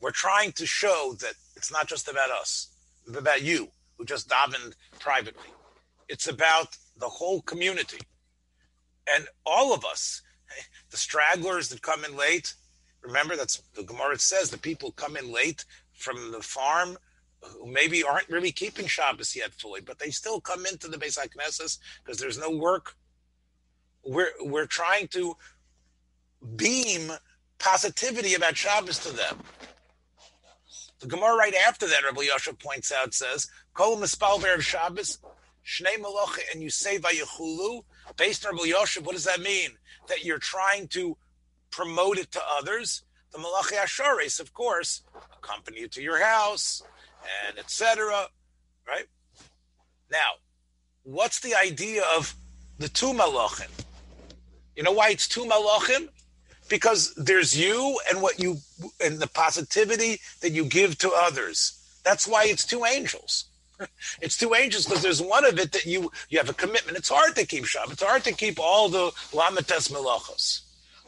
We're 0.00 0.10
trying 0.10 0.52
to 0.52 0.66
show 0.66 1.14
that 1.20 1.34
it's 1.56 1.72
not 1.72 1.86
just 1.86 2.08
about 2.08 2.30
us, 2.30 2.68
it's 3.06 3.16
about 3.16 3.42
you 3.42 3.68
who 3.96 4.04
just 4.04 4.28
davened 4.28 4.74
privately. 4.98 5.48
It's 6.08 6.28
about 6.28 6.76
the 6.98 7.08
whole 7.08 7.42
community. 7.42 8.00
And 9.14 9.26
all 9.46 9.72
of 9.72 9.84
us, 9.84 10.22
the 10.90 10.96
stragglers 10.96 11.68
that 11.68 11.82
come 11.82 12.04
in 12.04 12.16
late, 12.16 12.54
remember 13.02 13.36
that's 13.36 13.62
the 13.74 13.82
Gemara 13.82 14.18
says 14.18 14.50
the 14.50 14.58
people 14.58 14.92
come 14.92 15.16
in 15.16 15.32
late 15.32 15.64
from 15.92 16.32
the 16.32 16.42
farm 16.42 16.96
who 17.40 17.66
maybe 17.66 18.04
aren't 18.04 18.28
really 18.28 18.52
keeping 18.52 18.86
Shabbos 18.86 19.34
yet 19.34 19.52
fully, 19.54 19.80
but 19.80 19.98
they 19.98 20.10
still 20.10 20.40
come 20.40 20.64
into 20.66 20.88
the 20.88 20.96
Beis 20.96 21.18
HaKnesses 21.18 21.78
because 22.04 22.18
there's 22.18 22.38
no 22.38 22.50
work. 22.50 22.94
We're 24.04 24.32
we're 24.40 24.66
trying 24.66 25.08
to 25.08 25.36
beam 26.56 27.12
positivity 27.58 28.34
about 28.34 28.56
Shabbos 28.56 28.98
to 29.00 29.10
them. 29.10 29.38
The 31.00 31.06
Gemara 31.06 31.36
right 31.36 31.54
after 31.66 31.86
that, 31.88 32.04
Rabbi 32.04 32.22
Yosha 32.22 32.58
points 32.58 32.92
out, 32.92 33.14
says, 33.14 33.48
Kol 33.74 33.96
mispal 33.96 34.54
of 34.54 34.64
Shabbos, 34.64 35.18
Shnei 35.66 35.96
Malach, 36.00 36.38
and 36.52 36.62
you 36.62 36.70
say 36.70 36.98
Vayechulu, 36.98 37.82
based 38.16 38.46
on 38.46 38.52
Rabbi 38.56 38.68
Yosha, 38.68 39.02
what 39.02 39.14
does 39.14 39.24
that 39.24 39.40
mean? 39.40 39.70
That 40.08 40.24
you're 40.24 40.38
trying 40.38 40.88
to 40.88 41.16
promote 41.70 42.18
it 42.18 42.30
to 42.32 42.40
others. 42.58 43.02
The 43.32 43.38
Malachei 43.38 43.78
HaShareis, 43.78 44.38
of 44.38 44.52
course, 44.52 45.02
accompany 45.36 45.80
you 45.80 45.88
to 45.88 46.02
your 46.02 46.22
house, 46.22 46.82
and 47.48 47.58
etc. 47.58 48.26
Right? 48.86 49.06
Now, 50.10 50.34
what's 51.02 51.40
the 51.40 51.54
idea 51.54 52.02
of 52.16 52.34
the 52.78 52.88
two 52.88 53.12
malachim? 53.12 53.70
You 54.76 54.82
know 54.82 54.92
why 54.92 55.10
it's 55.10 55.28
two 55.28 55.44
malachim? 55.44 56.08
Because 56.68 57.14
there's 57.16 57.58
you 57.58 57.98
and 58.08 58.22
what 58.22 58.38
you 58.40 58.58
and 59.04 59.18
the 59.18 59.26
positivity 59.26 60.20
that 60.40 60.52
you 60.52 60.64
give 60.64 60.96
to 60.98 61.12
others. 61.14 61.78
That's 62.04 62.26
why 62.26 62.44
it's 62.46 62.64
two 62.64 62.84
angels. 62.84 63.46
It's 64.20 64.36
two 64.36 64.54
angels 64.54 64.84
because 64.84 65.02
there's 65.02 65.20
one 65.20 65.44
of 65.44 65.58
it 65.58 65.72
that 65.72 65.86
you 65.86 66.12
you 66.28 66.38
have 66.38 66.48
a 66.48 66.54
commitment. 66.54 66.96
It's 66.96 67.08
hard 67.08 67.34
to 67.34 67.44
keep 67.44 67.64
Shabbat. 67.64 67.92
It's 67.92 68.02
hard 68.02 68.22
to 68.24 68.32
keep 68.32 68.60
all 68.60 68.88
the 68.88 69.10
lamed 69.32 69.66
tes 69.66 69.88
melachos. 69.88 70.60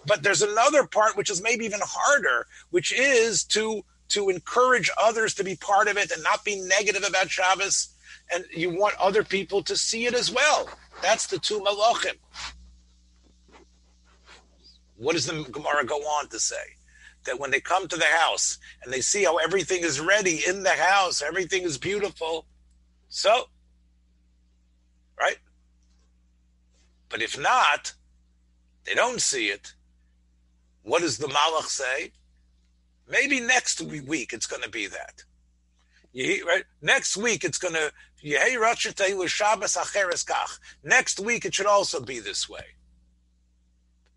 But 0.07 0.25
there's 0.25 0.43
another 0.43 0.85
part 0.85 1.17
which 1.17 1.31
is 1.31 1.41
maybe 1.41 1.65
even 1.65 1.81
harder, 1.83 2.47
which 2.71 2.93
is 2.93 3.45
to 3.55 3.85
to 4.09 4.29
encourage 4.29 4.91
others 5.01 5.35
to 5.35 5.45
be 5.45 5.57
part 5.57 5.87
of 5.89 5.97
it 5.97 6.11
and 6.11 6.23
not 6.23 6.45
be 6.45 6.61
negative 6.61 7.05
about 7.07 7.31
Shabbos. 7.31 7.89
And 8.33 8.45
you 8.51 8.71
want 8.71 8.97
other 8.99 9.23
people 9.23 9.63
to 9.65 9.77
see 9.77 10.07
it 10.07 10.15
as 10.15 10.33
well. 10.33 10.69
That's 11.03 11.27
the 11.27 11.39
two 11.39 11.61
malachim. 11.61 12.17
What 14.97 15.15
does 15.15 15.27
the 15.27 15.43
Gemara 15.45 15.85
go 15.85 15.97
on 15.97 16.29
to 16.29 16.39
say? 16.39 16.77
That 17.25 17.39
when 17.39 17.51
they 17.51 17.61
come 17.61 17.89
to 17.89 17.97
the 17.97 18.05
house 18.05 18.59
and 18.83 18.93
they 18.93 19.01
see 19.01 19.25
how 19.25 19.39
everything 19.39 19.83
is 19.83 20.01
ready 20.01 20.43
in 20.47 20.63
the 20.63 20.71
house, 20.71 21.23
everything 21.23 21.63
is 21.63 21.79
beautiful. 21.79 22.47
So, 23.09 23.49
right? 25.19 25.39
But 27.09 27.23
if 27.23 27.39
not, 27.39 27.95
they 28.85 28.95
don't 28.95 29.21
see 29.21 29.49
it. 29.49 29.73
What 30.83 31.01
does 31.01 31.19
the 31.19 31.29
Malach 31.29 31.65
say? 31.65 32.13
Maybe 33.09 33.41
next 33.41 33.81
week 33.81 34.33
it's 34.33 34.47
going 34.47 34.63
to 34.63 34.71
be 34.71 34.87
that. 34.87 35.25
You, 36.13 36.47
right? 36.47 36.65
Next 36.83 37.17
week 37.17 37.43
it's 37.45 37.59
going 37.59 37.75
to 37.75 37.93
Next 40.83 41.21
week 41.21 41.45
it 41.45 41.55
should 41.55 41.67
also 41.67 42.01
be 42.01 42.21
this 42.21 42.49
way. 42.49 42.65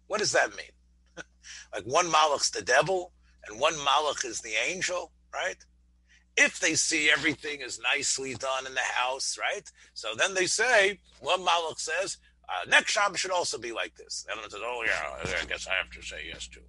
What 0.07 0.19
does 0.19 0.31
that 0.31 0.55
mean? 0.55 0.71
like 1.73 1.83
one 1.83 2.07
malach's 2.07 2.51
the 2.51 2.61
devil 2.61 3.11
and 3.47 3.59
one 3.59 3.73
malach 3.75 4.25
is 4.25 4.41
the 4.41 4.53
angel, 4.67 5.11
right? 5.33 5.57
If 6.35 6.59
they 6.59 6.75
see 6.75 7.09
everything 7.09 7.61
is 7.61 7.79
nicely 7.95 8.35
done 8.35 8.67
in 8.67 8.73
the 8.73 8.79
house, 8.79 9.37
right? 9.39 9.69
So 9.93 10.09
then 10.15 10.33
they 10.33 10.45
say, 10.45 10.99
one 11.19 11.41
malach 11.41 11.79
says, 11.79 12.17
uh, 12.47 12.69
next 12.69 12.91
Shabbos 12.91 13.19
should 13.19 13.31
also 13.31 13.57
be 13.57 13.71
like 13.71 13.95
this. 13.95 14.25
And 14.29 14.39
I 14.39 14.43
says, 14.43 14.61
oh 14.63 14.83
yeah, 14.85 15.41
I 15.41 15.45
guess 15.45 15.67
I 15.67 15.73
have 15.75 15.89
to 15.91 16.01
say 16.01 16.23
yes 16.27 16.47
too. 16.47 16.61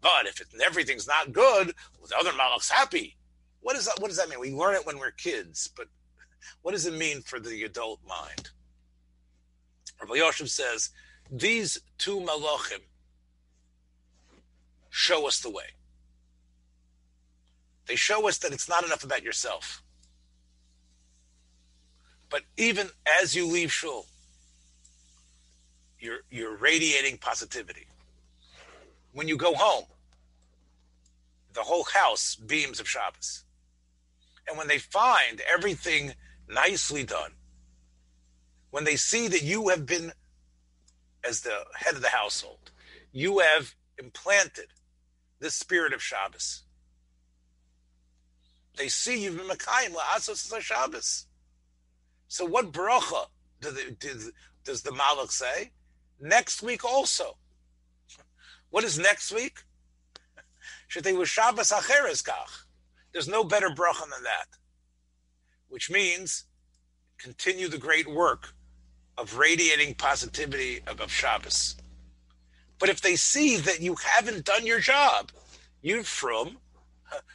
But 0.00 0.26
if 0.26 0.40
it, 0.40 0.48
everything's 0.64 1.06
not 1.06 1.32
good, 1.32 1.74
well, 1.98 2.08
the 2.08 2.18
other 2.18 2.32
malach's 2.32 2.70
happy. 2.70 3.16
What 3.60 3.74
does 3.74 3.86
that? 3.86 3.98
What 4.00 4.08
does 4.08 4.18
that 4.18 4.28
mean? 4.28 4.40
We 4.40 4.52
learn 4.52 4.74
it 4.74 4.86
when 4.86 4.98
we're 4.98 5.10
kids, 5.10 5.68
but 5.74 5.88
what 6.62 6.72
does 6.72 6.86
it 6.86 6.94
mean 6.94 7.22
for 7.22 7.40
the 7.40 7.64
adult 7.64 8.00
mind? 8.06 8.50
Rabbi 10.00 10.16
Yosef 10.16 10.50
says 10.50 10.90
these 11.30 11.78
two 11.98 12.20
malachim 12.20 12.80
show 14.90 15.26
us 15.26 15.40
the 15.40 15.50
way. 15.50 15.64
They 17.86 17.96
show 17.96 18.28
us 18.28 18.38
that 18.38 18.52
it's 18.52 18.68
not 18.68 18.84
enough 18.84 19.04
about 19.04 19.22
yourself. 19.22 19.82
But 22.28 22.42
even 22.56 22.88
as 23.22 23.36
you 23.36 23.46
leave 23.46 23.72
shul, 23.72 24.06
you're, 26.00 26.20
you're 26.30 26.56
radiating 26.56 27.18
positivity. 27.18 27.86
When 29.12 29.28
you 29.28 29.36
go 29.36 29.54
home, 29.54 29.84
the 31.54 31.62
whole 31.62 31.84
house 31.84 32.36
beams 32.36 32.80
of 32.80 32.88
Shabbos. 32.88 33.44
And 34.48 34.58
when 34.58 34.68
they 34.68 34.78
find 34.78 35.40
everything 35.52 36.14
nicely 36.48 37.02
done, 37.02 37.32
when 38.70 38.84
they 38.84 38.96
see 38.96 39.26
that 39.28 39.42
you 39.42 39.68
have 39.68 39.86
been, 39.86 40.12
as 41.28 41.40
the 41.40 41.64
head 41.74 41.94
of 41.94 42.02
the 42.02 42.08
household, 42.08 42.70
you 43.12 43.40
have 43.40 43.74
implanted 43.98 44.66
the 45.40 45.50
spirit 45.50 45.92
of 45.92 46.02
Shabbos. 46.02 46.64
They 48.76 48.88
see 48.88 49.22
you've 49.22 49.36
been 49.36 49.48
Makayim 49.48 49.94
la'asos 49.94 50.60
Shabbos. 50.60 51.26
So 52.28 52.44
what 52.44 52.72
bracha 52.72 53.26
do 53.60 53.70
the, 53.70 54.32
does 54.64 54.82
the 54.82 54.90
Malach 54.90 55.30
say? 55.30 55.70
Next 56.20 56.62
week 56.62 56.84
also. 56.84 57.36
What 58.70 58.84
is 58.84 58.98
next 58.98 59.32
week? 59.32 59.60
Shaitan 60.88 61.14
Shabbas 61.14 61.72
Acheriskah. 61.72 62.64
There's 63.12 63.28
no 63.28 63.44
better 63.44 63.70
bracha 63.70 64.02
than 64.02 64.22
that. 64.24 64.48
Which 65.68 65.90
means 65.90 66.44
continue 67.18 67.68
the 67.68 67.78
great 67.78 68.06
work 68.06 68.52
of 69.18 69.38
radiating 69.38 69.94
positivity 69.94 70.80
of 70.86 71.10
Shabbos. 71.10 71.76
But 72.78 72.88
if 72.88 73.00
they 73.00 73.16
see 73.16 73.56
that 73.56 73.80
you 73.80 73.94
haven't 73.94 74.44
done 74.44 74.66
your 74.66 74.80
job, 74.80 75.32
you 75.82 76.02
from, 76.02 76.58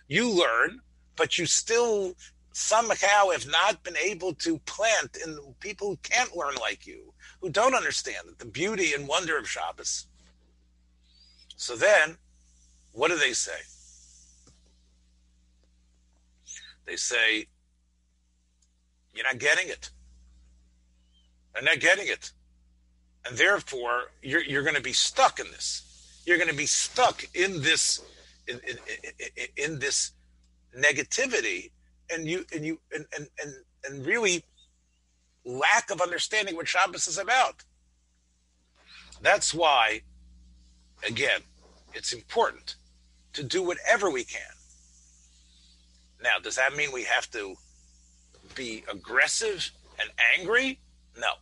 you 0.08 0.30
learn, 0.30 0.82
but 1.16 1.38
you 1.38 1.46
still 1.46 2.14
somehow 2.54 3.30
have 3.30 3.48
not 3.48 3.84
been 3.84 3.98
able 3.98 4.34
to 4.34 4.60
plant 4.60 5.18
in 5.26 5.38
people 5.60 5.88
who 5.90 5.98
can't 6.04 6.36
learn 6.36 6.56
like 6.56 6.86
you, 6.86 7.14
who 7.42 7.50
don't 7.50 7.74
understand 7.74 8.28
the 8.38 8.46
beauty 8.46 8.94
and 8.94 9.08
wonder 9.08 9.38
of 9.38 9.50
Shabbos. 9.50 10.08
So 11.56 11.76
then, 11.76 12.18
what 12.92 13.10
do 13.10 13.18
they 13.18 13.34
say? 13.34 13.60
They 16.86 16.96
say, 16.96 17.48
You're 19.14 19.26
not 19.26 19.38
getting 19.38 19.70
it. 19.70 19.92
And 21.56 21.68
they're 21.68 21.76
not 21.76 21.82
getting 21.82 22.08
it. 22.08 22.32
And 23.26 23.38
therefore, 23.38 24.06
you're, 24.22 24.44
you're 24.44 24.64
going 24.64 24.76
to 24.76 24.82
be 24.82 24.94
stuck 24.94 25.40
in 25.40 25.46
this. 25.52 26.22
You're 26.26 26.38
going 26.38 26.50
to 26.50 26.56
be 26.56 26.66
stuck 26.66 27.24
in 27.36 27.62
this, 27.62 28.02
in, 28.48 28.60
in, 28.68 28.78
in, 29.38 29.48
in 29.74 29.80
this 29.80 30.14
negativity 30.78 31.72
and 32.12 32.28
you 32.28 32.46
and 32.54 32.66
you 32.66 32.80
and, 32.94 33.06
and 33.16 33.28
and 33.42 33.54
and 33.86 34.06
really 34.06 34.44
lack 35.46 35.90
of 35.90 36.02
understanding 36.02 36.56
what 36.56 36.68
Shabbos 36.68 37.08
is 37.08 37.18
about. 37.18 37.64
That's 39.22 39.54
why, 39.54 40.02
again, 41.08 41.42
it's 41.94 42.14
important 42.14 42.76
to 43.34 43.44
do 43.44 43.64
whatever 43.64 44.10
we 44.10 44.24
can. 44.24 44.42
Now, 46.22 46.38
does 46.42 46.56
that 46.56 46.76
mean 46.76 46.92
we 46.92 47.04
have 47.04 47.30
to 47.32 47.56
be 48.56 48.84
aggressive 48.92 49.72
and 50.00 50.10
angry? 50.38 50.80
No. 51.18 51.34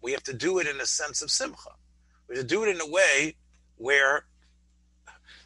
We 0.00 0.12
have 0.12 0.22
to 0.24 0.32
do 0.32 0.58
it 0.58 0.66
in 0.66 0.80
a 0.80 0.86
sense 0.86 1.22
of 1.22 1.30
simcha. 1.30 1.70
We 2.28 2.36
have 2.36 2.46
to 2.46 2.48
do 2.48 2.64
it 2.64 2.68
in 2.68 2.80
a 2.80 2.86
way 2.86 3.34
where 3.76 4.24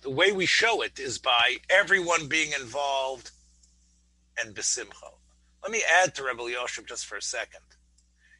the 0.03 0.11
way 0.11 0.33
we 0.33 0.47
show 0.47 0.83
it 0.83 0.99
is 0.99 1.19
by 1.19 1.57
everyone 1.71 2.27
being 2.27 2.53
involved 2.53 3.31
and 4.39 4.55
besimcha. 4.55 5.13
Let 5.63 5.71
me 5.71 5.83
add 6.03 6.15
to 6.17 6.25
Rebbe 6.25 6.43
Yoshim 6.43 6.87
just 6.87 7.07
for 7.07 7.17
a 7.17 7.23
second. 7.23 7.61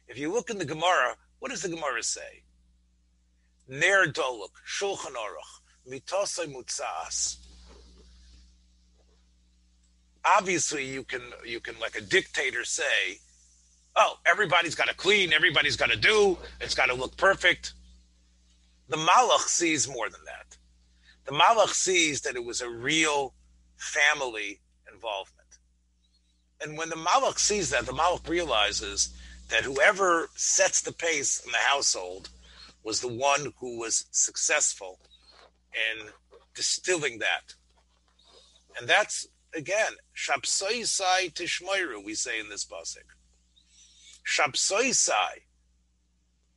If 0.07 0.17
you 0.17 0.31
look 0.31 0.49
in 0.49 0.57
the 0.57 0.65
Gemara, 0.65 1.15
what 1.39 1.51
does 1.51 1.61
the 1.61 1.69
Gemara 1.69 2.03
say? 2.03 2.43
Ner 3.67 4.07
doluk, 4.07 4.51
shulchan 4.67 5.15
aruch, 5.15 5.61
mitosay 5.89 6.53
mutzas. 6.53 7.37
Obviously, 10.25 10.85
you 10.85 11.03
can 11.03 11.21
you 11.45 11.59
can 11.59 11.79
like 11.79 11.95
a 11.95 12.01
dictator 12.01 12.65
say, 12.65 13.19
"Oh, 13.95 14.19
everybody's 14.25 14.75
got 14.75 14.87
to 14.87 14.95
clean, 14.95 15.33
everybody's 15.33 15.75
got 15.75 15.89
to 15.89 15.97
do, 15.97 16.37
it's 16.59 16.75
got 16.75 16.87
to 16.87 16.93
look 16.93 17.17
perfect." 17.17 17.73
The 18.89 18.97
Malach 18.97 19.47
sees 19.47 19.87
more 19.87 20.09
than 20.09 20.23
that. 20.25 20.57
The 21.25 21.31
Malach 21.31 21.73
sees 21.73 22.21
that 22.21 22.35
it 22.35 22.43
was 22.43 22.61
a 22.61 22.69
real 22.69 23.33
family 23.77 24.61
involvement. 24.91 25.39
And 26.61 26.77
when 26.77 26.89
the 26.89 26.95
Malach 26.95 27.39
sees 27.39 27.69
that, 27.69 27.85
the 27.85 27.93
Malach 27.93 28.27
realizes 28.27 29.09
that 29.49 29.63
whoever 29.63 30.29
sets 30.35 30.81
the 30.81 30.91
pace 30.91 31.41
in 31.45 31.51
the 31.51 31.57
household 31.57 32.29
was 32.83 32.99
the 32.99 33.07
one 33.07 33.53
who 33.59 33.79
was 33.79 34.05
successful 34.11 34.99
in 35.73 36.09
distilling 36.53 37.19
that. 37.19 37.55
And 38.77 38.87
that's 38.87 39.27
again, 39.55 39.93
Shapsoisai 40.15 41.33
Tishmoiru, 41.33 42.03
we 42.03 42.15
say 42.15 42.39
in 42.39 42.49
this 42.49 42.65
pasuk. 42.65 43.03
Shapsoisai. 44.25 45.41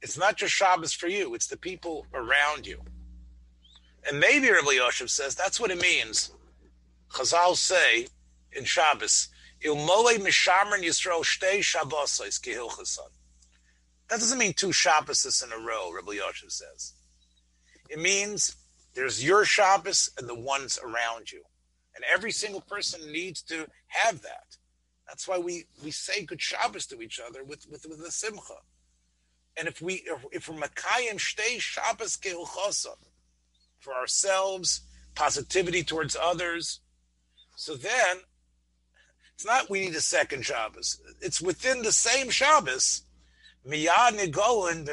It's 0.02 0.18
not 0.18 0.36
just 0.36 0.52
Shabbos 0.52 0.92
for 0.92 1.08
you, 1.08 1.34
it's 1.34 1.46
the 1.46 1.56
people 1.56 2.06
around 2.14 2.66
you. 2.66 2.80
And 4.08 4.20
maybe 4.20 4.50
Rabbi 4.50 4.72
Yosef 4.72 5.10
says 5.10 5.34
that's 5.34 5.58
what 5.58 5.70
it 5.70 5.80
means. 5.80 6.30
Chazal 7.10 7.56
say 7.56 8.06
in 8.52 8.64
Shabbos, 8.64 9.28
Ilmole 9.64 10.18
Mishamran 10.18 10.82
Yisrael 10.82 11.24
Shtei 11.24 11.58
Shabbosais. 11.58 12.40
That 14.08 14.20
doesn't 14.20 14.38
mean 14.38 14.52
two 14.52 14.72
Shabbos 14.72 15.42
in 15.44 15.52
a 15.52 15.64
row, 15.64 15.92
Rabbi 15.92 16.12
Yosef 16.12 16.52
says. 16.52 16.92
It 17.88 17.98
means 17.98 18.56
there's 18.94 19.24
your 19.24 19.44
Shabbos 19.44 20.10
and 20.18 20.28
the 20.28 20.34
ones 20.34 20.78
around 20.82 21.32
you. 21.32 21.42
And 21.94 22.04
every 22.12 22.30
single 22.30 22.60
person 22.60 23.10
needs 23.10 23.42
to 23.44 23.66
have 23.88 24.22
that. 24.22 24.56
That's 25.06 25.28
why 25.28 25.38
we, 25.38 25.66
we 25.84 25.90
say 25.90 26.24
good 26.24 26.42
Shabbos 26.42 26.86
to 26.86 27.00
each 27.00 27.20
other 27.24 27.44
with, 27.44 27.66
with, 27.70 27.86
with 27.88 28.02
the 28.02 28.10
Simcha. 28.10 28.56
And 29.56 29.68
if 29.68 29.80
we 29.80 30.04
if, 30.32 30.48
we're 30.48 30.56
Makayim 30.56 31.16
Shtei 31.16 31.58
Shabbos 31.60 32.16
Kehilchasan, 32.16 32.96
for 33.80 33.94
ourselves, 33.94 34.82
positivity 35.14 35.82
towards 35.82 36.16
others. 36.20 36.80
So 37.56 37.74
then, 37.74 38.18
it's 39.34 39.46
not 39.46 39.70
we 39.70 39.80
need 39.80 39.94
a 39.94 40.00
second 40.00 40.44
Shabbos. 40.44 41.00
It's 41.20 41.40
within 41.40 41.82
the 41.82 41.92
same 41.92 42.28
Shabbos. 42.30 43.02
Miyad 43.66 44.18
Nigolin 44.18 44.86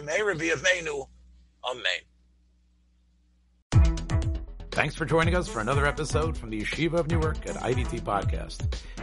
Amen. 1.66 1.84
Thanks 4.72 4.96
for 4.96 5.06
joining 5.06 5.36
us 5.36 5.48
for 5.48 5.60
another 5.60 5.86
episode 5.86 6.36
from 6.36 6.50
the 6.50 6.62
Yeshiva 6.62 6.94
of 6.94 7.08
Newark 7.08 7.46
at 7.48 7.58
IDT 7.58 8.02
Podcast. 8.02 8.76